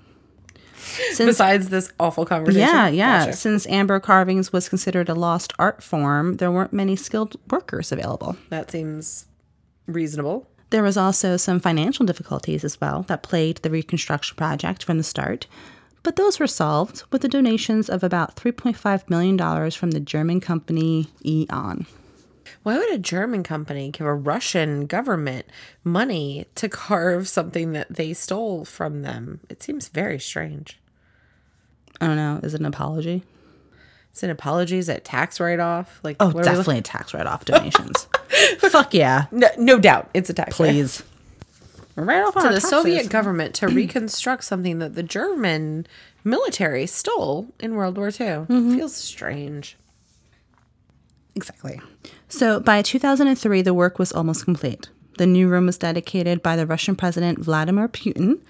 Since 1.13 1.27
Besides 1.29 1.69
this 1.69 1.91
awful 1.99 2.25
conversation. 2.25 2.67
yeah, 2.67 2.87
yeah, 2.87 3.25
Gotcha. 3.25 3.37
since 3.37 3.65
amber 3.67 3.99
carvings 3.99 4.53
was 4.53 4.69
considered 4.69 5.09
a 5.09 5.15
lost 5.15 5.53
art 5.59 5.81
form, 5.83 6.37
there 6.37 6.51
weren't 6.51 6.71
many 6.71 6.95
skilled 6.95 7.35
workers 7.49 7.91
available. 7.91 8.37
That 8.49 8.69
seems 8.71 9.25
reasonable. 9.87 10.47
There 10.69 10.83
was 10.83 10.97
also 10.97 11.35
some 11.35 11.59
financial 11.59 12.05
difficulties 12.05 12.63
as 12.63 12.79
well 12.79 13.01
that 13.03 13.23
plagued 13.23 13.63
the 13.63 13.69
reconstruction 13.71 14.37
project 14.37 14.83
from 14.83 14.97
the 14.97 15.03
start, 15.03 15.47
but 16.03 16.15
those 16.15 16.39
were 16.39 16.47
solved 16.47 17.03
with 17.11 17.21
the 17.21 17.27
donations 17.27 17.89
of 17.89 18.03
about 18.03 18.35
$3.5 18.35 19.09
million 19.09 19.71
from 19.71 19.91
the 19.91 19.99
German 19.99 20.39
company 20.39 21.07
E.ON. 21.23 21.85
Why 22.63 22.77
would 22.77 22.91
a 22.91 22.97
German 22.97 23.43
company 23.43 23.91
give 23.91 24.05
a 24.07 24.13
Russian 24.13 24.87
government 24.87 25.45
money 25.83 26.47
to 26.55 26.67
carve 26.69 27.27
something 27.27 27.71
that 27.73 27.87
they 27.93 28.13
stole 28.13 28.65
from 28.65 29.01
them? 29.03 29.41
It 29.49 29.61
seems 29.63 29.87
very 29.89 30.19
strange. 30.19 30.79
I 31.99 32.07
don't 32.07 32.15
know, 32.15 32.39
is 32.43 32.53
it 32.53 32.59
an 32.59 32.65
apology? 32.65 33.23
It's 34.11 34.23
an 34.23 34.29
apology, 34.29 34.77
is 34.77 34.89
it 34.89 34.97
a 34.97 35.01
tax 35.01 35.39
write 35.39 35.59
off? 35.59 35.99
Like, 36.03 36.17
Oh, 36.19 36.27
what 36.27 36.35
are 36.35 36.37
we 36.37 36.43
definitely 36.43 36.77
a 36.79 36.81
tax 36.81 37.13
write 37.13 37.27
off 37.27 37.45
donations. 37.45 38.07
Fuck 38.59 38.93
yeah. 38.93 39.25
No, 39.31 39.47
no 39.57 39.79
doubt, 39.79 40.09
it's 40.13 40.29
a 40.29 40.33
tax. 40.33 40.55
Please. 40.57 41.03
Right 41.97 42.21
off 42.21 42.35
To 42.35 42.49
the 42.49 42.61
Soviet 42.61 43.09
government 43.09 43.55
to 43.55 43.67
reconstruct 43.81 44.43
something 44.43 44.77
that 44.79 44.93
the 44.93 45.01
German 45.01 45.87
military 46.23 46.85
stole 46.85 47.47
in 47.59 47.73
World 47.73 47.97
War 47.97 48.07
II 48.07 48.11
mm-hmm. 48.11 48.75
feels 48.75 48.95
strange. 48.95 49.77
Exactly. 51.35 51.81
So 52.29 52.59
by 52.59 52.83
2003, 52.83 53.63
the 53.63 53.73
work 53.73 53.97
was 53.97 54.11
almost 54.11 54.45
complete. 54.45 54.89
The 55.17 55.25
new 55.25 55.47
room 55.47 55.65
was 55.65 55.77
dedicated 55.77 56.43
by 56.43 56.55
the 56.55 56.67
Russian 56.67 56.95
President 56.95 57.39
Vladimir 57.39 57.87
Putin 57.87 58.41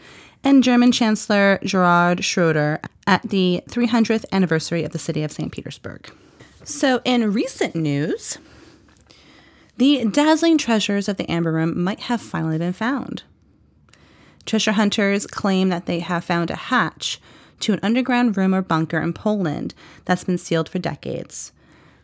and 0.44 0.64
German 0.64 0.92
Chancellor 0.92 1.60
Gerhard 1.64 2.26
Schroeder 2.26 2.82
at 3.06 3.22
the 3.24 3.64
300th 3.70 4.26
anniversary 4.34 4.84
of 4.84 4.92
the 4.92 5.00
city 5.00 5.24
of 5.24 5.32
St. 5.32 5.52
Petersburg. 5.52 6.12
So, 6.64 7.02
in 7.06 7.32
recent 7.32 7.76
news, 7.76 8.38
the 9.78 10.06
dazzling 10.06 10.58
treasures 10.58 11.08
of 11.08 11.16
the 11.16 11.30
Amber 11.32 11.54
Room 11.54 11.82
might 11.82 12.02
have 12.02 12.20
finally 12.20 12.58
been 12.58 12.74
found. 12.74 13.24
Treasure 14.48 14.72
hunters 14.72 15.28
claim 15.28 15.68
that 15.70 15.88
they 15.88 16.00
have 16.00 16.24
found 16.24 16.50
a 16.50 16.56
hatch 16.56 17.20
to 17.60 17.74
an 17.74 17.80
underground 17.84 18.38
room 18.38 18.56
or 18.56 18.62
bunker 18.62 18.98
in 18.98 19.12
Poland 19.12 19.74
that's 20.06 20.24
been 20.24 20.38
sealed 20.38 20.70
for 20.70 20.80
decades. 20.80 21.52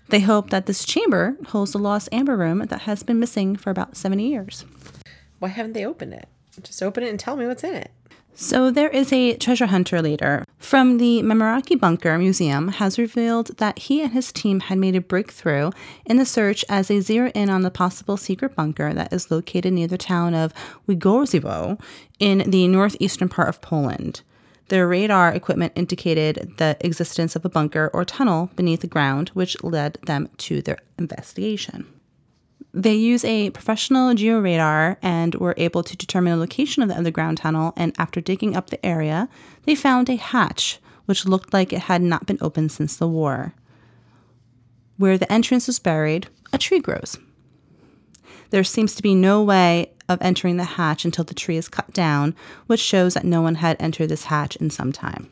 They 0.10 0.20
hope 0.20 0.50
that 0.50 0.66
this 0.66 0.84
chamber 0.84 1.38
holds 1.48 1.72
the 1.72 1.78
lost 1.80 2.10
amber 2.12 2.36
room 2.36 2.60
that 2.60 2.82
has 2.82 3.02
been 3.02 3.18
missing 3.18 3.56
for 3.56 3.70
about 3.70 3.96
70 3.96 4.28
years. 4.28 4.66
Why 5.40 5.48
haven't 5.48 5.72
they 5.72 5.86
opened 5.86 6.16
it? 6.16 6.28
Just 6.62 6.84
open 6.84 7.04
it 7.04 7.10
and 7.10 7.20
tell 7.20 7.38
me 7.38 7.48
what's 7.48 7.64
in 7.64 7.76
it. 7.76 7.92
So 8.36 8.72
there 8.72 8.90
is 8.90 9.14
a 9.14 9.38
treasure 9.38 9.68
hunter 9.68 10.02
leader 10.02 10.44
from 10.58 10.98
the 10.98 11.22
Mamerki 11.22 11.80
Bunker 11.80 12.18
Museum 12.18 12.70
has 12.70 12.98
revealed 12.98 13.58
that 13.58 13.78
he 13.78 14.02
and 14.02 14.12
his 14.12 14.32
team 14.32 14.60
had 14.62 14.80
made 14.80 14.96
a 14.96 15.02
breakthrough 15.02 15.70
in 16.04 16.18
the 16.18 16.26
search 16.26 16.66
as 16.68 16.88
they 16.88 17.00
zero 17.00 17.30
in 17.36 17.52
on 17.52 17.62
the 17.62 17.70
possible 17.70 18.18
secret 18.18 18.56
bunker 18.56 18.92
that 18.92 19.14
is 19.14 19.30
located 19.30 19.74
near 19.74 19.88
the 19.88 20.00
town 20.00 20.34
of 20.34 20.52
Węgorzewo 20.88 21.80
in 22.18 22.50
the 22.50 22.68
northeastern 22.68 23.30
part 23.30 23.50
of 23.50 23.62
Poland. 23.62 24.22
Their 24.70 24.88
radar 24.88 25.32
equipment 25.32 25.74
indicated 25.76 26.54
the 26.58 26.76
existence 26.80 27.36
of 27.36 27.46
a 27.46 27.50
bunker 27.50 27.92
or 27.94 28.04
tunnel 28.04 28.50
beneath 28.56 28.82
the 28.82 28.88
ground, 28.88 29.30
which 29.30 29.62
led 29.62 30.00
them 30.06 30.30
to 30.38 30.64
their 30.64 30.80
investigation. 30.98 31.86
They 32.74 32.96
use 32.96 33.24
a 33.24 33.52
professional 33.52 34.14
georadar 34.16 34.98
and 35.02 35.36
were 35.36 35.54
able 35.58 35.84
to 35.84 35.96
determine 35.96 36.34
the 36.34 36.40
location 36.40 36.82
of 36.82 36.90
the 36.90 36.98
underground 36.98 37.38
tunnel. 37.38 37.74
And 37.78 37.94
after 38.00 38.20
digging 38.20 38.56
up 38.56 38.70
the 38.70 38.84
area, 38.84 39.30
they 39.66 39.76
found 39.76 40.10
a 40.10 40.16
hatch, 40.16 40.80
which 41.06 41.28
looked 41.28 41.54
like 41.54 41.72
it 41.72 41.84
had 41.84 42.02
not 42.02 42.26
been 42.26 42.40
opened 42.42 42.72
since 42.72 42.98
the 42.98 43.08
war. 43.08 43.54
Where 44.98 45.20
the 45.20 45.32
entrance 45.32 45.70
is 45.70 45.78
buried, 45.78 46.28
a 46.52 46.58
tree 46.58 46.80
grows. 46.80 47.18
There 48.50 48.64
seems 48.64 48.96
to 48.96 49.04
be 49.04 49.16
no 49.16 49.44
way 49.44 49.92
of 50.10 50.22
entering 50.22 50.58
the 50.58 50.64
hatch 50.64 51.06
until 51.06 51.24
the 51.24 51.34
tree 51.34 51.58
is 51.58 51.68
cut 51.68 51.92
down, 51.94 52.36
which 52.68 52.80
shows 52.80 53.14
that 53.14 53.26
no 53.26 53.42
one 53.42 53.56
had 53.56 53.78
entered 53.80 54.10
this 54.10 54.26
hatch 54.26 54.56
in 54.56 54.70
some 54.70 54.92
time. 54.92 55.30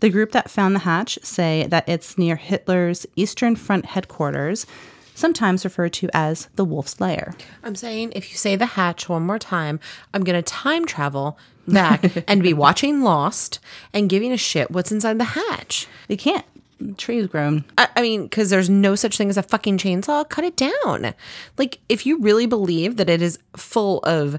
The 0.00 0.10
group 0.10 0.32
that 0.32 0.50
found 0.50 0.74
the 0.74 0.80
hatch 0.80 1.18
say 1.22 1.66
that 1.68 1.88
it's 1.88 2.18
near 2.18 2.36
Hitler's 2.36 3.06
Eastern 3.16 3.56
Front 3.56 3.86
headquarters, 3.86 4.66
sometimes 5.14 5.64
referred 5.64 5.92
to 5.94 6.08
as 6.12 6.48
the 6.56 6.64
Wolf's 6.64 7.00
Lair. 7.00 7.34
I'm 7.62 7.74
saying 7.74 8.12
if 8.14 8.30
you 8.30 8.36
say 8.36 8.56
the 8.56 8.66
hatch 8.66 9.08
one 9.08 9.22
more 9.22 9.38
time, 9.38 9.80
I'm 10.12 10.24
going 10.24 10.36
to 10.36 10.42
time 10.42 10.84
travel 10.84 11.38
back 11.66 12.24
and 12.28 12.42
be 12.42 12.52
watching 12.52 13.02
Lost 13.02 13.60
and 13.92 14.10
giving 14.10 14.32
a 14.32 14.36
shit 14.36 14.70
what's 14.70 14.92
inside 14.92 15.18
the 15.18 15.24
hatch. 15.24 15.86
They 16.08 16.16
can't. 16.16 16.44
The 16.80 16.92
tree 16.92 17.26
grown. 17.26 17.64
I, 17.78 17.88
I 17.96 18.02
mean, 18.02 18.24
because 18.24 18.50
there's 18.50 18.68
no 18.68 18.94
such 18.94 19.16
thing 19.16 19.30
as 19.30 19.36
a 19.36 19.42
fucking 19.42 19.78
chainsaw. 19.78 20.28
Cut 20.28 20.44
it 20.44 20.56
down. 20.56 21.14
Like, 21.56 21.78
if 21.88 22.04
you 22.04 22.18
really 22.18 22.46
believe 22.46 22.96
that 22.96 23.08
it 23.08 23.22
is 23.22 23.38
full 23.56 24.00
of 24.00 24.34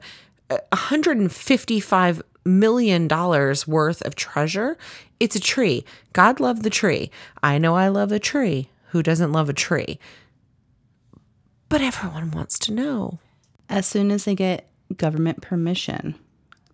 uh, 0.49 0.57
155 0.69 2.21
million 2.43 3.07
dollars 3.07 3.67
worth 3.67 4.05
of 4.05 4.15
treasure, 4.15 4.77
it's 5.19 5.35
a 5.35 5.39
tree. 5.39 5.85
God 6.13 6.39
love 6.39 6.61
the 6.63 6.69
tree. 6.69 7.09
I 7.41 7.57
know 7.57 7.75
I 7.75 7.87
love 7.87 8.11
a 8.11 8.19
tree. 8.19 8.69
Who 8.89 9.01
doesn't 9.01 9.31
love 9.31 9.49
a 9.49 9.53
tree? 9.53 9.97
But 11.69 11.81
everyone 11.81 12.31
wants 12.31 12.59
to 12.59 12.73
know. 12.73 13.19
As 13.69 13.85
soon 13.85 14.11
as 14.11 14.25
they 14.25 14.35
get 14.35 14.67
government 14.95 15.41
permission, 15.41 16.15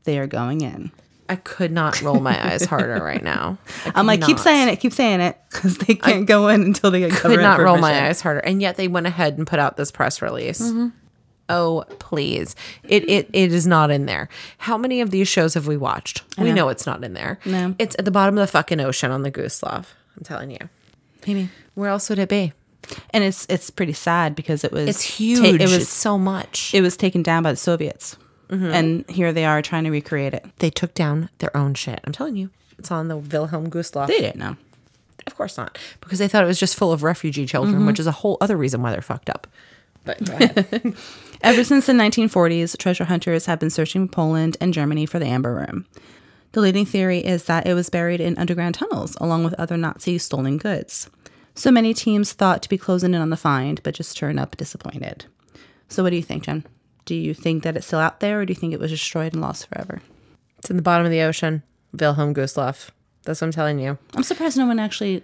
they 0.03 0.19
are 0.19 0.27
going 0.27 0.62
in. 0.62 0.91
I 1.29 1.38
could 1.38 1.71
not 1.71 2.01
roll 2.01 2.19
my 2.19 2.51
eyes 2.51 2.65
harder 2.65 3.01
right 3.01 3.24
now. 3.24 3.57
I 3.86 3.93
I'm 3.95 4.05
like, 4.05 4.19
could 4.19 4.27
keep 4.27 4.39
saying 4.39 4.67
it, 4.67 4.81
keep 4.81 4.91
saying 4.91 5.21
it, 5.21 5.38
because 5.50 5.77
they 5.77 5.95
can't 5.95 6.27
go 6.27 6.50
in 6.50 6.62
until 6.62 6.91
they 6.91 7.00
get 7.00 7.12
covered. 7.12 7.17
I 7.17 7.21
Could 7.21 7.41
government 7.41 7.60
not 7.60 7.63
roll 7.63 7.77
my 7.77 8.07
eyes 8.07 8.19
harder, 8.19 8.41
and 8.41 8.62
yet 8.62 8.75
they 8.75 8.89
went 8.89 9.07
ahead 9.07 9.38
and 9.38 9.48
put 9.48 9.57
out 9.57 9.77
this 9.77 9.91
press 9.91 10.21
release. 10.21 10.62
Mm-hmm. 10.62 10.88
Oh 11.48 11.86
please! 12.00 12.55
It 12.83 13.10
it 13.10 13.29
it 13.31 13.53
is 13.53 13.65
not 13.65 13.91
in 13.91 14.07
there. 14.07 14.27
How 14.57 14.77
many 14.77 15.00
of 15.00 15.12
these 15.12 15.27
shows 15.29 15.53
have 15.53 15.67
we 15.67 15.77
watched? 15.77 16.24
We 16.38 16.51
know 16.51 16.67
it's 16.67 16.86
not 16.86 17.01
in 17.03 17.13
there. 17.13 17.39
No. 17.45 17.75
it's 17.79 17.95
at 17.98 18.05
the 18.05 18.12
bottom 18.12 18.38
of 18.38 18.41
the 18.41 18.51
fucking 18.51 18.79
ocean 18.81 19.12
on 19.12 19.24
the 19.24 19.31
Gustloff. 19.31 19.86
I'm 20.17 20.24
telling 20.24 20.51
you. 20.51 20.69
Maybe. 21.25 21.50
Where 21.75 21.89
else 21.89 22.10
would 22.10 22.19
it 22.19 22.29
be? 22.29 22.51
And 23.11 23.23
it's 23.23 23.45
it's 23.50 23.69
pretty 23.69 23.93
sad 23.93 24.35
because 24.35 24.63
it 24.63 24.71
was 24.71 24.89
It's 24.89 25.05
ta- 25.07 25.13
huge. 25.13 25.61
it 25.61 25.61
was 25.61 25.73
it's 25.73 25.89
so 25.89 26.17
much. 26.17 26.73
it 26.73 26.81
was 26.81 26.97
taken 26.97 27.21
down 27.23 27.43
by 27.43 27.51
the 27.51 27.57
Soviets, 27.57 28.17
Mm-hmm. 28.50 28.65
and 28.73 29.09
here 29.09 29.31
they 29.31 29.45
are 29.45 29.61
trying 29.61 29.85
to 29.85 29.91
recreate 29.91 30.33
it. 30.33 30.45
they 30.59 30.69
took 30.69 30.93
down 30.93 31.29
their 31.38 31.55
own 31.55 31.73
shit. 31.73 32.01
I'm 32.03 32.11
telling 32.11 32.35
you. 32.35 32.50
It's 32.77 32.91
on 32.91 33.07
the 33.07 33.15
Wilhelm 33.17 33.69
Gustloff. 33.69 34.07
They 34.07 34.19
didn't 34.19 34.39
know. 34.39 34.57
Of 35.27 35.35
course 35.38 35.55
not, 35.55 35.77
because 36.01 36.17
they 36.19 36.27
thought 36.27 36.43
it 36.43 36.47
was 36.47 36.59
just 36.59 36.75
full 36.75 36.91
of 36.91 37.03
refugee 37.03 37.45
children, 37.45 37.75
Mm-hmm. 37.75 37.85
which 37.88 38.00
is 38.00 38.07
a 38.07 38.11
whole 38.11 38.38
other 38.41 38.57
reason 38.57 38.81
why 38.81 38.91
they're 38.91 39.01
fucked 39.03 39.29
up. 39.29 39.45
But 40.03 40.23
go 40.25 40.33
ahead. 40.33 40.95
Ever 41.43 41.63
since 41.63 41.85
the 41.85 41.93
1940s, 41.93 42.75
treasure 42.77 43.05
hunters 43.05 43.45
have 43.45 43.59
been 43.59 43.69
searching 43.69 44.07
Poland 44.09 44.57
and 44.59 44.73
Germany 44.73 45.05
for 45.05 45.19
the 45.19 45.27
Amber 45.27 45.53
Room. 45.53 45.85
The 46.53 46.61
leading 46.61 46.85
theory 46.85 47.19
is 47.19 47.45
that 47.45 47.65
it 47.67 47.73
was 47.75 47.89
buried 47.89 48.19
in 48.19 48.38
underground 48.38 48.75
tunnels 48.75 49.15
along 49.21 49.43
with 49.43 49.53
other 49.55 49.77
Nazi 49.77 50.17
stolen 50.17 50.57
goods. 50.57 51.09
So 51.55 51.72
many 51.72 51.93
teams 51.93 52.34
thought 52.34 52.62
to 52.63 52.70
be 52.70 52.77
closing 52.77 53.13
in 53.13 53.22
on 53.22 53.29
the 53.29 53.38
find, 53.38 53.81
but 53.84 53.93
just 53.96 54.17
turn 54.17 54.39
up 54.39 54.55
disappointed. 54.58 55.25
So, 55.89 56.03
what 56.03 56.12
do 56.12 56.15
you 56.15 56.24
think, 56.24 56.43
Jen? 56.43 56.65
Do 57.05 57.15
you 57.15 57.34
think 57.34 57.63
that 57.63 57.75
it's 57.75 57.88
still 57.88 58.00
out 58.00 58.20
there, 58.22 58.39
or 58.41 58.46
do 58.46 58.51
you 58.51 58.55
think 58.60 58.74
it 58.74 58.79
was 58.79 58.91
destroyed 58.91 59.34
and 59.34 59.41
lost 59.41 59.67
forever? 59.67 60.01
it's 60.60 60.70
in 60.70 60.75
the 60.75 60.84
bottom 60.84 61.05
of 61.05 61.12
the 61.12 61.22
ocean. 61.22 61.63
Wilhelm 61.91 62.34
Gustloff. 62.36 62.91
That's 63.24 63.41
what 63.41 63.48
I'm 63.48 63.51
telling 63.51 63.79
you. 63.79 63.98
I'm 64.15 64.24
surprised 64.24 64.58
no 64.58 64.65
one 64.67 64.79
actually. 64.79 65.24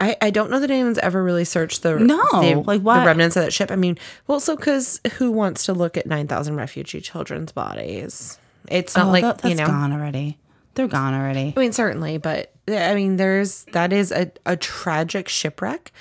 I, 0.00 0.16
I 0.20 0.30
don't 0.30 0.50
know 0.50 0.58
that 0.58 0.70
anyone's 0.70 0.98
ever 0.98 1.22
really 1.22 1.44
searched 1.44 1.82
the 1.84 1.96
No, 1.98 2.18
the, 2.40 2.56
like, 2.66 2.82
the 2.82 3.06
remnants 3.06 3.36
of 3.36 3.44
that 3.44 3.52
ship. 3.52 3.70
I 3.70 3.76
mean, 3.76 3.96
well, 4.26 4.40
so 4.40 4.56
because 4.56 5.00
who 5.14 5.30
wants 5.30 5.64
to 5.66 5.72
look 5.72 5.96
at 5.96 6.06
nine 6.06 6.26
thousand 6.26 6.56
refugee 6.56 7.00
children's 7.00 7.52
bodies? 7.52 8.38
It's 8.68 8.96
not 8.96 9.06
Oh, 9.06 9.10
like 9.10 9.22
that, 9.40 9.48
you 9.48 9.54
know. 9.54 9.66
gone 9.66 9.92
already. 9.92 10.38
They're 10.74 10.88
gone 10.88 11.14
already. 11.14 11.54
I 11.56 11.60
mean, 11.60 11.72
certainly, 11.72 12.18
but 12.18 12.51
I 12.68 12.94
mean, 12.94 13.16
there's 13.16 13.64
that 13.72 13.92
is 13.92 14.12
a, 14.12 14.30
a 14.46 14.56
tragic 14.56 15.28
shipwreck, 15.28 15.92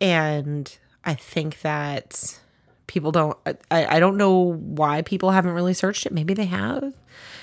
and 0.00 0.76
I 1.04 1.14
think 1.14 1.60
that 1.62 2.38
people 2.86 3.12
don't. 3.12 3.36
I, 3.70 3.96
I 3.96 4.00
don't 4.00 4.16
know 4.16 4.52
why 4.54 5.02
people 5.02 5.30
haven't 5.32 5.52
really 5.52 5.74
searched 5.74 6.06
it. 6.06 6.12
Maybe 6.12 6.34
they 6.34 6.46
have. 6.46 6.92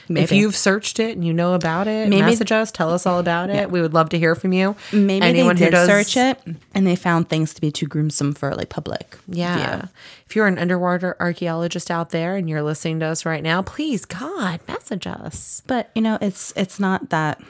If 0.09 0.33
you've 0.33 0.55
searched 0.55 0.99
it 0.99 1.15
and 1.15 1.25
you 1.25 1.31
know 1.31 1.53
about 1.53 1.87
it, 1.87 2.09
Maybe- 2.09 2.23
message 2.23 2.51
us. 2.51 2.73
Tell 2.73 2.91
us 2.91 3.05
all 3.05 3.19
about 3.19 3.49
it. 3.49 3.71
We 3.71 3.81
would 3.81 3.93
love 3.93 4.09
to 4.09 4.19
hear 4.19 4.35
from 4.35 4.51
you. 4.51 4.75
Maybe 4.91 5.25
Anyone 5.25 5.55
they 5.55 5.63
who 5.65 5.71
did 5.71 5.71
does- 5.71 5.87
search 5.87 6.17
it 6.17 6.57
and 6.75 6.85
they 6.85 6.97
found 6.97 7.29
things 7.29 7.53
to 7.53 7.61
be 7.61 7.71
too 7.71 7.85
gruesome 7.87 8.33
for 8.33 8.53
like 8.53 8.67
public. 8.67 9.17
Yeah. 9.29 9.77
view. 9.77 9.89
If 10.27 10.35
you're 10.35 10.47
an 10.47 10.59
underwater 10.59 11.15
archaeologist 11.21 11.89
out 11.89 12.09
there 12.09 12.35
and 12.35 12.49
you're 12.49 12.61
listening 12.63 12.99
to 12.99 13.05
us 13.05 13.25
right 13.25 13.41
now, 13.41 13.61
please, 13.61 14.03
God, 14.03 14.59
message 14.67 15.07
us. 15.07 15.61
But 15.67 15.89
you 15.95 16.01
know, 16.01 16.17
it's 16.19 16.51
it's 16.57 16.81
not 16.81 17.09
that. 17.09 17.41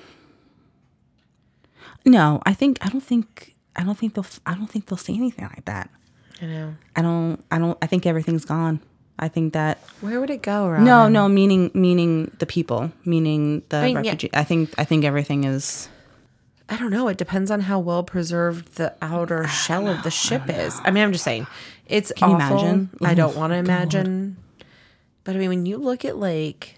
No, 2.05 2.41
I 2.45 2.53
think 2.53 2.77
I 2.81 2.89
don't 2.89 3.01
think 3.03 3.55
I 3.75 3.83
don't 3.83 3.97
think 3.97 4.13
they'll 4.15 4.25
I 4.45 4.53
don't 4.55 4.67
think 4.67 4.87
they'll 4.87 4.97
say 4.97 5.13
anything 5.15 5.45
like 5.45 5.65
that. 5.65 5.89
I 6.41 6.45
know. 6.45 6.75
I 6.95 7.01
don't 7.01 7.43
I 7.51 7.59
don't 7.59 7.77
I 7.81 7.87
think 7.87 8.05
everything's 8.05 8.45
gone. 8.45 8.81
I 9.19 9.27
think 9.27 9.53
that 9.53 9.77
Where 10.01 10.19
would 10.19 10.29
it 10.31 10.41
go, 10.41 10.67
Robin? 10.67 10.83
no 10.83 11.07
no 11.07 11.29
meaning 11.29 11.71
meaning 11.73 12.31
the 12.39 12.45
people 12.45 12.91
meaning 13.05 13.61
the 13.69 13.81
mean, 13.83 14.03
yeah. 14.03 14.15
I 14.33 14.43
think 14.43 14.73
I 14.77 14.83
think 14.83 15.05
everything 15.05 15.43
is. 15.45 15.87
I 16.69 16.77
don't 16.77 16.91
know. 16.91 17.07
It 17.09 17.17
depends 17.17 17.51
on 17.51 17.61
how 17.61 17.79
well 17.79 18.03
preserved 18.03 18.75
the 18.77 18.95
outer 19.01 19.47
shell 19.47 19.87
of 19.87 20.01
the 20.03 20.09
ship 20.09 20.43
is. 20.47 20.79
I 20.83 20.91
mean, 20.91 21.03
I'm 21.03 21.11
just 21.11 21.23
saying, 21.25 21.45
it's 21.87 22.11
Can 22.15 22.31
you 22.31 22.35
awful. 22.37 22.59
imagine? 22.59 22.89
I 23.03 23.13
don't 23.13 23.35
want 23.41 23.51
to 23.51 23.57
imagine. 23.57 24.37
But 25.25 25.35
I 25.35 25.39
mean, 25.39 25.49
when 25.49 25.65
you 25.65 25.77
look 25.77 26.03
at 26.05 26.17
like 26.17 26.75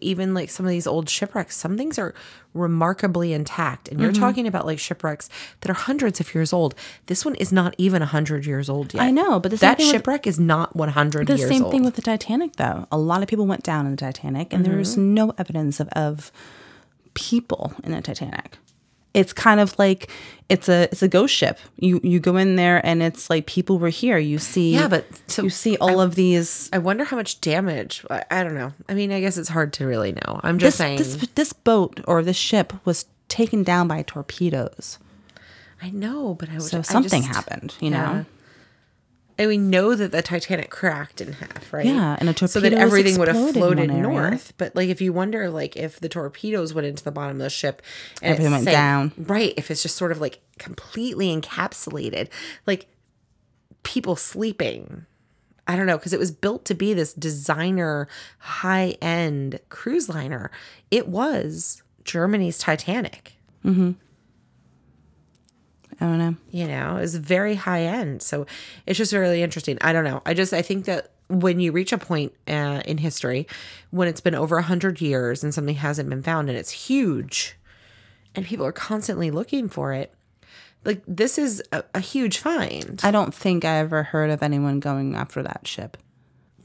even 0.00 0.34
like 0.34 0.50
some 0.50 0.66
of 0.66 0.70
these 0.70 0.86
old 0.86 1.08
shipwrecks, 1.08 1.56
some 1.56 1.76
things 1.76 1.98
are 1.98 2.14
remarkably 2.54 3.32
intact, 3.32 3.88
and 3.88 4.00
you're 4.00 4.10
Mm-hmm. 4.12 4.20
talking 4.22 4.46
about 4.46 4.66
like 4.66 4.78
shipwrecks 4.78 5.28
that 5.60 5.70
are 5.70 5.74
hundreds 5.74 6.20
of 6.20 6.34
years 6.34 6.52
old. 6.52 6.74
This 7.06 7.24
one 7.24 7.34
is 7.36 7.52
not 7.52 7.74
even 7.78 8.02
hundred 8.02 8.46
years 8.46 8.68
old 8.68 8.94
yet. 8.94 9.02
I 9.02 9.10
know, 9.10 9.38
but 9.38 9.50
that 9.52 9.76
thing 9.76 9.86
with- 9.86 9.94
shipwreck 9.94 10.26
is 10.26 10.40
not 10.40 10.74
100 10.74 11.28
years 11.28 11.40
old. 11.40 11.48
The 11.48 11.52
same 11.54 11.62
old. 11.64 11.72
thing 11.72 11.84
with 11.84 11.96
the 11.96 12.02
Titanic, 12.02 12.56
though. 12.56 12.86
A 12.90 12.98
lot 12.98 13.22
of 13.22 13.28
people 13.28 13.46
went 13.46 13.62
down 13.62 13.84
in 13.86 13.92
the 13.92 13.96
Titanic, 13.98 14.52
and 14.52 14.64
there's 14.64 14.92
Mm-hmm. 14.92 15.14
no 15.14 15.34
evidence 15.38 15.80
of, 15.80 15.88
of 15.90 16.32
people 17.14 17.72
in 17.84 17.92
the 17.92 18.00
Titanic. 18.00 18.58
It's 19.16 19.32
kind 19.32 19.60
of 19.60 19.76
like 19.78 20.10
it's 20.48 20.68
a 20.68 20.84
it's 20.92 21.02
a 21.02 21.08
ghost 21.08 21.34
ship. 21.34 21.58
You 21.76 22.00
you 22.04 22.20
go 22.20 22.36
in 22.36 22.56
there, 22.56 22.84
and 22.86 23.02
it's 23.02 23.28
like 23.30 23.46
people 23.46 23.78
were 23.78 23.88
here. 23.88 24.18
You 24.18 24.38
see, 24.38 24.74
Yeah, 24.74 24.88
but 24.88 25.04
so 25.26 25.42
you 25.42 25.50
see 25.50 25.76
all 25.78 26.00
of 26.00 26.14
these. 26.14 26.68
I 26.72 26.78
wonder 26.78 27.04
how 27.04 27.16
much 27.16 27.40
damage. 27.40 28.04
I, 28.10 28.24
I 28.30 28.44
don't 28.44 28.54
know. 28.54 28.72
I 28.88 28.94
mean, 28.94 29.10
I 29.12 29.20
guess 29.20 29.38
it's 29.38 29.48
hard 29.48 29.72
to 29.74 29.86
really 29.86 30.12
know. 30.12 30.40
I'm 30.44 30.58
just 30.58 30.76
This, 30.78 30.86
saying. 30.86 30.98
this 30.98 31.16
this 31.34 31.52
boat 31.52 32.00
or 32.06 32.22
this 32.22 32.36
ship 32.36 32.72
was 32.84 33.06
taken 33.28 33.62
down 33.64 33.88
by 33.88 34.02
torpedoes, 34.02 34.98
I 35.82 35.90
know, 35.90 36.34
but 36.34 36.48
I 36.50 36.54
would. 36.54 36.62
so 36.62 36.78
I 36.78 36.82
something 36.82 37.22
just- 37.22 37.34
happened. 37.34 37.74
You 37.80 37.90
yeah. 37.90 37.98
know, 38.12 38.24
And 39.38 39.48
we 39.48 39.58
know 39.58 39.94
that 39.94 40.12
the 40.12 40.22
Titanic 40.22 40.70
cracked 40.70 41.20
in 41.20 41.34
half, 41.34 41.70
right? 41.72 41.84
Yeah, 41.84 42.16
and 42.18 42.28
a 42.28 42.32
torpedo 42.32 42.46
so 42.46 42.60
that 42.60 42.72
everything 42.72 43.18
would 43.18 43.28
have 43.28 43.52
floated 43.52 43.90
north. 43.90 44.54
But 44.56 44.74
like, 44.74 44.88
if 44.88 45.00
you 45.02 45.12
wonder, 45.12 45.50
like, 45.50 45.76
if 45.76 46.00
the 46.00 46.08
torpedoes 46.08 46.72
went 46.72 46.86
into 46.86 47.04
the 47.04 47.12
bottom 47.12 47.36
of 47.36 47.42
the 47.42 47.50
ship 47.50 47.82
and 48.22 48.30
it 48.30 48.32
Everything 48.34 48.52
went 48.52 48.64
sank- 48.64 48.74
down. 48.74 49.12
right? 49.18 49.52
If 49.58 49.70
it's 49.70 49.82
just 49.82 49.96
sort 49.96 50.10
of 50.10 50.20
like 50.22 50.40
completely 50.58 51.34
encapsulated, 51.38 52.28
like 52.66 52.86
people 53.82 54.16
sleeping. 54.16 55.04
I 55.68 55.76
don't 55.76 55.86
know 55.86 55.98
because 55.98 56.12
it 56.12 56.18
was 56.18 56.30
built 56.30 56.64
to 56.66 56.74
be 56.74 56.94
this 56.94 57.12
designer 57.12 58.08
high 58.38 58.96
end 59.02 59.60
cruise 59.68 60.08
liner. 60.08 60.50
It 60.90 61.08
was 61.08 61.82
Germany's 62.04 62.58
Titanic. 62.58 63.34
Mm-hmm. 63.64 63.92
I 66.00 66.04
don't 66.04 66.18
know. 66.18 66.36
you 66.50 66.66
know 66.66 66.96
is 66.98 67.14
very 67.16 67.54
high 67.54 67.82
end 67.82 68.22
so 68.22 68.46
it's 68.86 68.98
just 68.98 69.12
really 69.12 69.42
interesting 69.42 69.78
i 69.80 69.92
don't 69.92 70.04
know 70.04 70.20
i 70.26 70.34
just 70.34 70.52
i 70.52 70.60
think 70.62 70.84
that 70.84 71.10
when 71.28 71.58
you 71.58 71.72
reach 71.72 71.92
a 71.92 71.98
point 71.98 72.32
uh, 72.46 72.82
in 72.84 72.98
history 72.98 73.46
when 73.90 74.06
it's 74.06 74.20
been 74.20 74.34
over 74.34 74.56
100 74.56 75.00
years 75.00 75.42
and 75.42 75.52
something 75.54 75.74
hasn't 75.76 76.08
been 76.08 76.22
found 76.22 76.48
and 76.48 76.56
it's 76.58 76.70
huge 76.70 77.56
and 78.34 78.44
people 78.46 78.64
are 78.66 78.72
constantly 78.72 79.30
looking 79.30 79.68
for 79.68 79.92
it 79.92 80.12
like 80.84 81.02
this 81.08 81.36
is 81.38 81.62
a, 81.72 81.82
a 81.94 82.00
huge 82.00 82.38
find 82.38 83.00
I 83.02 83.10
don't 83.10 83.34
think 83.34 83.64
I 83.64 83.76
ever 83.78 84.04
heard 84.04 84.30
of 84.30 84.42
anyone 84.42 84.78
going 84.80 85.16
after 85.16 85.42
that 85.42 85.66
ship. 85.66 85.96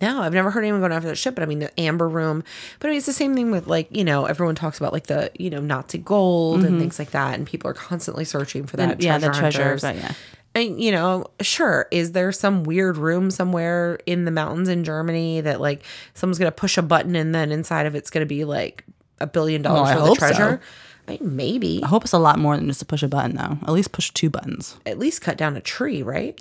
No 0.01 0.21
i've 0.21 0.33
never 0.33 0.51
heard 0.51 0.63
anyone 0.63 0.81
going 0.81 0.91
after 0.91 1.07
that 1.07 1.15
ship 1.15 1.35
but 1.35 1.43
i 1.43 1.45
mean 1.45 1.59
the 1.59 1.79
amber 1.79 2.07
room 2.07 2.43
but 2.79 2.87
I 2.87 2.89
mean, 2.91 2.97
it's 2.97 3.05
the 3.05 3.13
same 3.13 3.35
thing 3.35 3.51
with 3.51 3.67
like 3.67 3.95
you 3.95 4.03
know 4.03 4.25
everyone 4.25 4.55
talks 4.55 4.77
about 4.77 4.93
like 4.93 5.07
the 5.07 5.31
you 5.37 5.49
know 5.49 5.59
nazi 5.59 5.97
gold 5.97 6.61
and 6.61 6.69
mm-hmm. 6.69 6.79
things 6.79 6.99
like 6.99 7.11
that 7.11 7.35
and 7.35 7.47
people 7.47 7.69
are 7.69 7.73
constantly 7.73 8.25
searching 8.25 8.65
for 8.65 8.77
that 8.77 8.91
And- 8.91 9.03
yeah, 9.03 9.17
the 9.17 9.29
treasure, 9.29 9.63
hunters. 9.63 9.81
but 9.81 9.95
yeah. 9.95 10.13
And, 10.53 10.81
you 10.81 10.91
know, 10.91 11.27
sure. 11.39 11.87
Is 11.91 12.11
there 12.11 12.31
some 12.33 12.63
weird 12.63 12.97
room 12.97 13.31
somewhere 13.31 13.99
in 14.05 14.25
the 14.25 14.31
mountains 14.31 14.67
in 14.67 14.83
Germany 14.83 15.39
that 15.39 15.61
like 15.61 15.81
someone's 16.13 16.39
gonna 16.39 16.51
push 16.51 16.77
a 16.77 16.81
button 16.81 17.15
and 17.15 17.33
then 17.33 17.53
inside 17.53 17.85
of 17.85 17.95
it's 17.95 18.09
gonna 18.09 18.25
be 18.25 18.43
like 18.43 18.83
a 19.21 19.27
billion 19.27 19.61
dollars 19.61 19.91
oh, 19.91 19.93
for 19.93 19.99
the 19.99 20.05
hope 20.07 20.19
so. 20.19 20.27
treasure? 20.27 20.61
I 21.07 21.11
mean, 21.11 21.35
maybe 21.35 21.81
I 21.83 21.87
hope 21.87 22.03
it's 22.03 22.13
a 22.13 22.19
lot 22.19 22.37
more 22.37 22.55
than 22.55 22.67
just 22.67 22.79
to 22.79 22.85
push 22.85 23.03
a 23.03 23.07
button, 23.07 23.35
though. 23.35 23.57
At 23.63 23.69
least 23.69 23.91
push 23.91 24.11
two 24.11 24.29
buttons, 24.29 24.77
at 24.85 24.99
least 24.99 25.21
cut 25.21 25.37
down 25.37 25.57
a 25.57 25.61
tree, 25.61 26.03
right? 26.03 26.39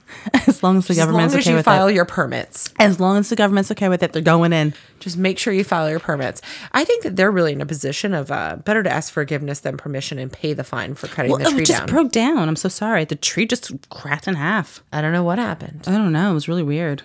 as 0.46 0.62
long 0.62 0.78
as 0.78 0.86
the 0.86 0.92
as 0.92 0.98
government's 0.98 1.32
long 1.32 1.40
as 1.40 1.46
okay 1.46 1.56
you 1.56 1.62
file 1.62 1.88
it. 1.88 1.94
your 1.94 2.04
permits, 2.04 2.61
As 2.82 3.00
long 3.00 3.16
as 3.16 3.28
the 3.28 3.36
government's 3.36 3.70
okay 3.72 3.88
with 3.88 4.02
it, 4.02 4.12
they're 4.12 4.22
going 4.22 4.52
in. 4.52 4.74
just 5.00 5.16
make 5.16 5.38
sure 5.38 5.52
you 5.52 5.64
file 5.64 5.88
your 5.88 6.00
permits. 6.00 6.42
I 6.72 6.84
think 6.84 7.02
that 7.04 7.16
they're 7.16 7.30
really 7.30 7.52
in 7.52 7.60
a 7.60 7.66
position 7.66 8.12
of 8.14 8.30
uh, 8.30 8.56
better 8.56 8.82
to 8.82 8.90
ask 8.92 9.12
forgiveness 9.12 9.60
than 9.60 9.76
permission 9.76 10.18
and 10.18 10.32
pay 10.32 10.52
the 10.52 10.64
fine 10.64 10.94
for 10.94 11.06
cutting 11.08 11.30
Well, 11.30 11.38
the 11.40 11.50
tree 11.50 11.62
it 11.62 11.66
just 11.66 11.78
down. 11.80 11.88
broke 11.88 12.12
down. 12.12 12.48
I'm 12.48 12.56
so 12.56 12.68
sorry. 12.68 13.04
The 13.04 13.16
tree 13.16 13.46
just 13.46 13.72
cracked 13.90 14.26
in 14.28 14.34
half. 14.34 14.82
I 14.92 15.00
don't 15.00 15.12
know 15.12 15.24
what 15.24 15.38
happened. 15.38 15.84
I 15.86 15.92
don't 15.92 16.12
know. 16.12 16.30
It 16.30 16.34
was 16.34 16.48
really 16.48 16.62
weird. 16.62 17.02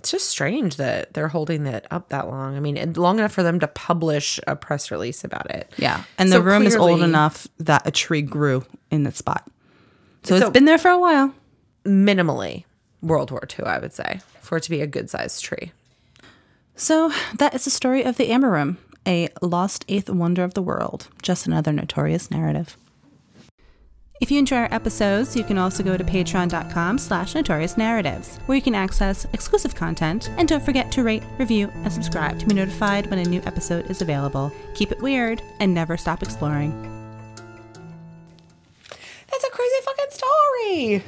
it's 0.00 0.10
just 0.10 0.28
strange 0.28 0.76
that 0.76 1.14
they're 1.14 1.28
holding 1.28 1.62
that 1.64 1.86
up 1.90 2.08
that 2.08 2.26
long. 2.28 2.56
I 2.56 2.60
mean, 2.60 2.92
long 2.94 3.18
enough 3.18 3.32
for 3.32 3.42
them 3.44 3.60
to 3.60 3.68
publish 3.68 4.40
a 4.46 4.56
press 4.56 4.90
release 4.90 5.22
about 5.24 5.48
it. 5.50 5.70
Yeah. 5.76 6.02
And 6.18 6.28
So 6.30 6.38
the 6.38 6.42
room 6.42 6.62
is 6.64 6.74
old 6.76 7.02
enough 7.02 7.46
that 7.58 7.86
a 7.86 7.90
tree 7.92 8.22
grew 8.22 8.64
in 8.90 9.04
that 9.04 9.16
spot. 9.16 9.48
So, 10.24 10.38
So- 10.38 10.46
it's 10.46 10.52
been 10.52 10.64
there 10.64 10.78
for 10.78 10.90
a 10.90 10.98
while. 10.98 11.34
Minimally 11.84 12.64
World 13.02 13.30
War 13.30 13.42
II, 13.58 13.66
I 13.66 13.78
would 13.78 13.92
say, 13.92 14.20
for 14.40 14.56
it 14.56 14.62
to 14.62 14.70
be 14.70 14.80
a 14.80 14.86
good 14.86 15.10
sized 15.10 15.44
tree. 15.44 15.72
So 16.74 17.12
that 17.36 17.54
is 17.54 17.64
the 17.64 17.70
story 17.70 18.02
of 18.02 18.16
the 18.16 18.30
Amber 18.30 18.50
Room, 18.50 18.78
a 19.06 19.28
lost 19.42 19.84
eighth 19.88 20.08
wonder 20.08 20.44
of 20.44 20.54
the 20.54 20.62
world. 20.62 21.08
Just 21.20 21.46
another 21.46 21.72
notorious 21.72 22.30
narrative. 22.30 22.76
If 24.20 24.30
you 24.30 24.38
enjoy 24.38 24.58
our 24.58 24.72
episodes, 24.72 25.34
you 25.34 25.42
can 25.42 25.58
also 25.58 25.82
go 25.82 25.96
to 25.96 26.04
patreon.com 26.04 26.98
slash 26.98 27.34
notorious 27.34 27.76
narratives, 27.76 28.38
where 28.46 28.54
you 28.54 28.62
can 28.62 28.76
access 28.76 29.26
exclusive 29.32 29.74
content. 29.74 30.30
And 30.36 30.48
don't 30.48 30.64
forget 30.64 30.92
to 30.92 31.02
rate, 31.02 31.24
review, 31.38 31.72
and 31.74 31.92
subscribe 31.92 32.38
to 32.38 32.46
be 32.46 32.54
notified 32.54 33.10
when 33.10 33.18
a 33.18 33.24
new 33.24 33.42
episode 33.46 33.90
is 33.90 34.00
available. 34.00 34.52
Keep 34.74 34.92
it 34.92 35.02
weird 35.02 35.42
and 35.58 35.74
never 35.74 35.96
stop 35.96 36.22
exploring. 36.22 36.70
That's 38.88 39.44
a 39.44 39.50
crazy 39.50 39.76
fucking 39.84 40.10
story. 40.10 41.04